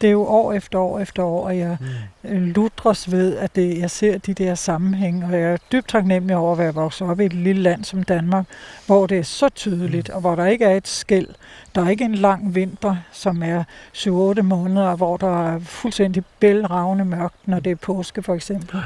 [0.00, 1.86] det er jo år efter år efter år, at jeg mm
[2.30, 6.52] lutres ved, at det, jeg ser de der sammenhæng, og jeg er dybt taknemmelig over
[6.52, 8.46] at være vokset op i et lille land som Danmark,
[8.86, 10.14] hvor det er så tydeligt, mm.
[10.14, 11.28] og hvor der ikke er et skæld.
[11.74, 13.64] Der er ikke en lang vinter, som er
[13.96, 18.80] 7-8 måneder, hvor der er fuldstændig bælragende mørkt, når det er påske for eksempel.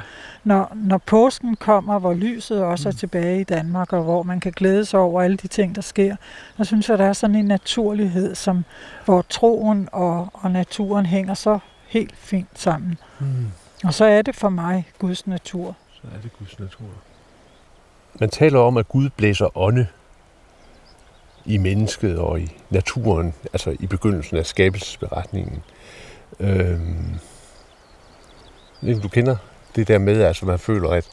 [0.45, 2.99] Når, når påsken kommer, hvor lyset også er mm.
[2.99, 6.16] tilbage i Danmark, og hvor man kan glæde sig over alle de ting, der sker,
[6.57, 8.64] så synes jeg, der er sådan en naturlighed, som,
[9.05, 11.59] hvor troen og, og naturen hænger så
[11.89, 12.99] helt fint sammen.
[13.21, 13.47] Mm.
[13.85, 15.77] Og så er det for mig Guds natur.
[15.93, 16.87] Så er det Guds natur.
[18.21, 19.87] Man taler om, at Gud blæser ånde
[21.45, 25.62] i mennesket og i naturen, altså i begyndelsen af skabelsesberetningen.
[26.41, 27.19] Øhm,
[29.03, 29.37] du kender
[29.77, 31.09] det der med, altså man føler, at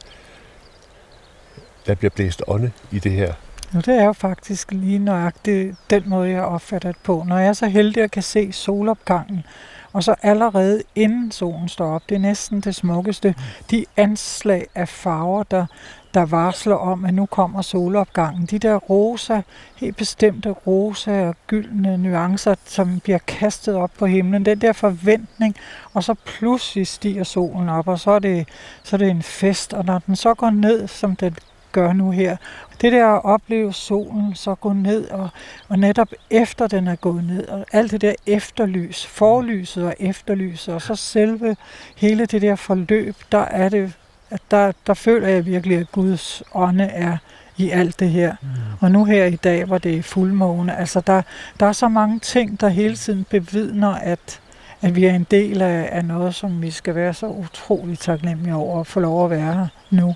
[1.86, 3.34] der bliver blæst ånde i det her.
[3.72, 7.24] Nu det er jo faktisk lige nøjagtigt den måde, jeg opfatter det på.
[7.26, 9.44] Når jeg er så heldig at kan se solopgangen,
[9.92, 13.34] og så allerede inden solen står op, det er næsten det smukkeste,
[13.70, 15.66] de anslag af farver, der,
[16.14, 18.46] der varsler om, at nu kommer solopgangen.
[18.46, 19.40] De der rosa,
[19.76, 24.44] helt bestemte rosa og gyldne nuancer, som bliver kastet op på himlen.
[24.44, 25.56] Den der forventning,
[25.94, 28.48] og så pludselig stiger solen op, og så er det,
[28.82, 29.72] så er det en fest.
[29.74, 31.36] Og når den så går ned, som den
[31.76, 32.36] gør nu her.
[32.80, 35.28] Det der at opleve solen så gå ned, og,
[35.68, 40.74] og netop efter den er gået ned, og alt det der efterlys, forlyset og efterlyset,
[40.74, 41.56] og så selve
[41.96, 43.92] hele det der forløb, der er det,
[44.30, 47.16] at der, der føler jeg virkelig, at Guds ånde er
[47.56, 48.36] i alt det her.
[48.42, 48.48] Mm.
[48.80, 51.22] Og nu her i dag, hvor det er fuldmåne, altså der,
[51.60, 54.40] der er så mange ting, der hele tiden bevidner, at,
[54.82, 58.54] at vi er en del af, af noget, som vi skal være så utroligt taknemmelige
[58.54, 60.14] over at få lov at være her nu.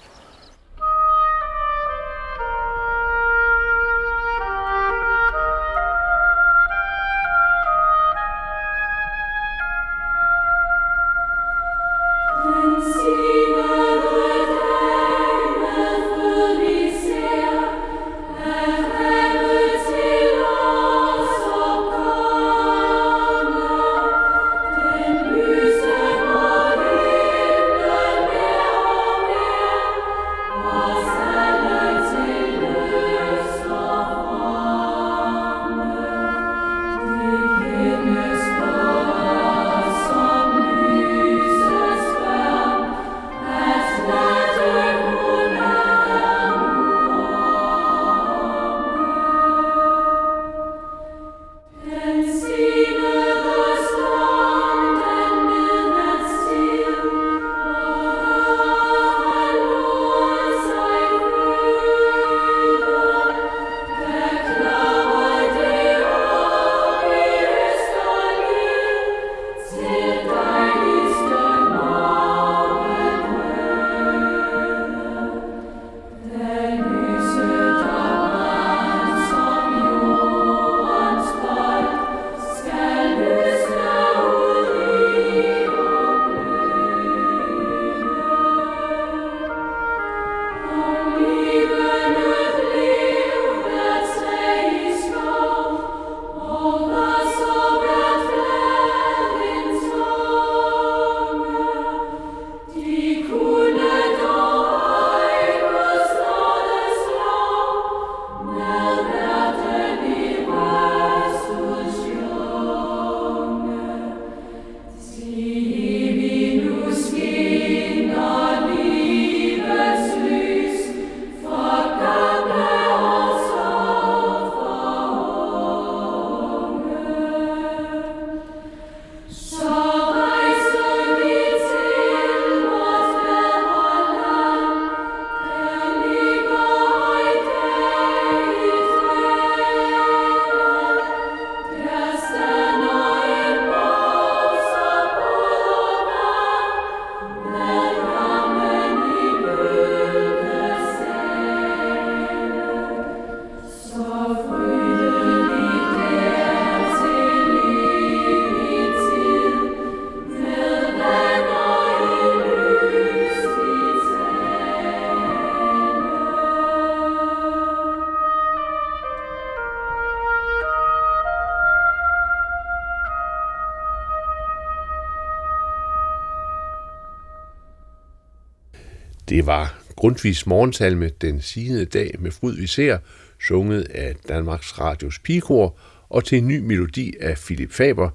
[179.41, 182.99] Det var Grundtvigs morgensalme Den sigende dag med fryd vi ser,
[183.47, 185.79] sunget af Danmarks Radios Pigekor,
[186.09, 188.11] og til en ny melodi af Philip Faber,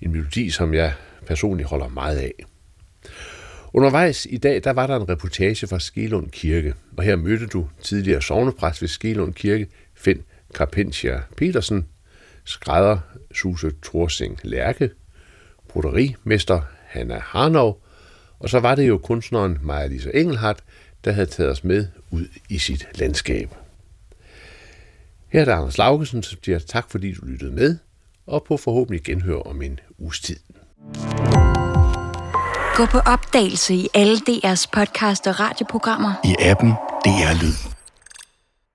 [0.00, 0.92] en melodi, som jeg
[1.26, 2.32] personligt holder meget af.
[3.72, 7.68] Undervejs i dag, der var der en reportage fra Skelund Kirke, og her mødte du
[7.82, 10.22] tidligere sovnepræst ved Skelund Kirke, Finn
[10.54, 11.86] Carpentia Petersen,
[12.44, 12.98] skrædder
[13.34, 14.90] Suse Thorsing Lærke,
[15.68, 17.81] broderimester Hanna Harnov,
[18.42, 20.58] og så var det jo kunstneren Maja-Lisa Engelhardt,
[21.04, 23.54] der havde taget os med ud i sit landskab.
[25.28, 27.76] Her er der Anders Laugesen, som siger tak, fordi du lyttede med,
[28.26, 30.36] og på forhåbentlig genhør om en uges tid.
[32.76, 36.12] Gå på opdagelse i alle DR's podcast og radioprogrammer.
[36.24, 36.70] I appen
[37.04, 37.81] DR Lyd.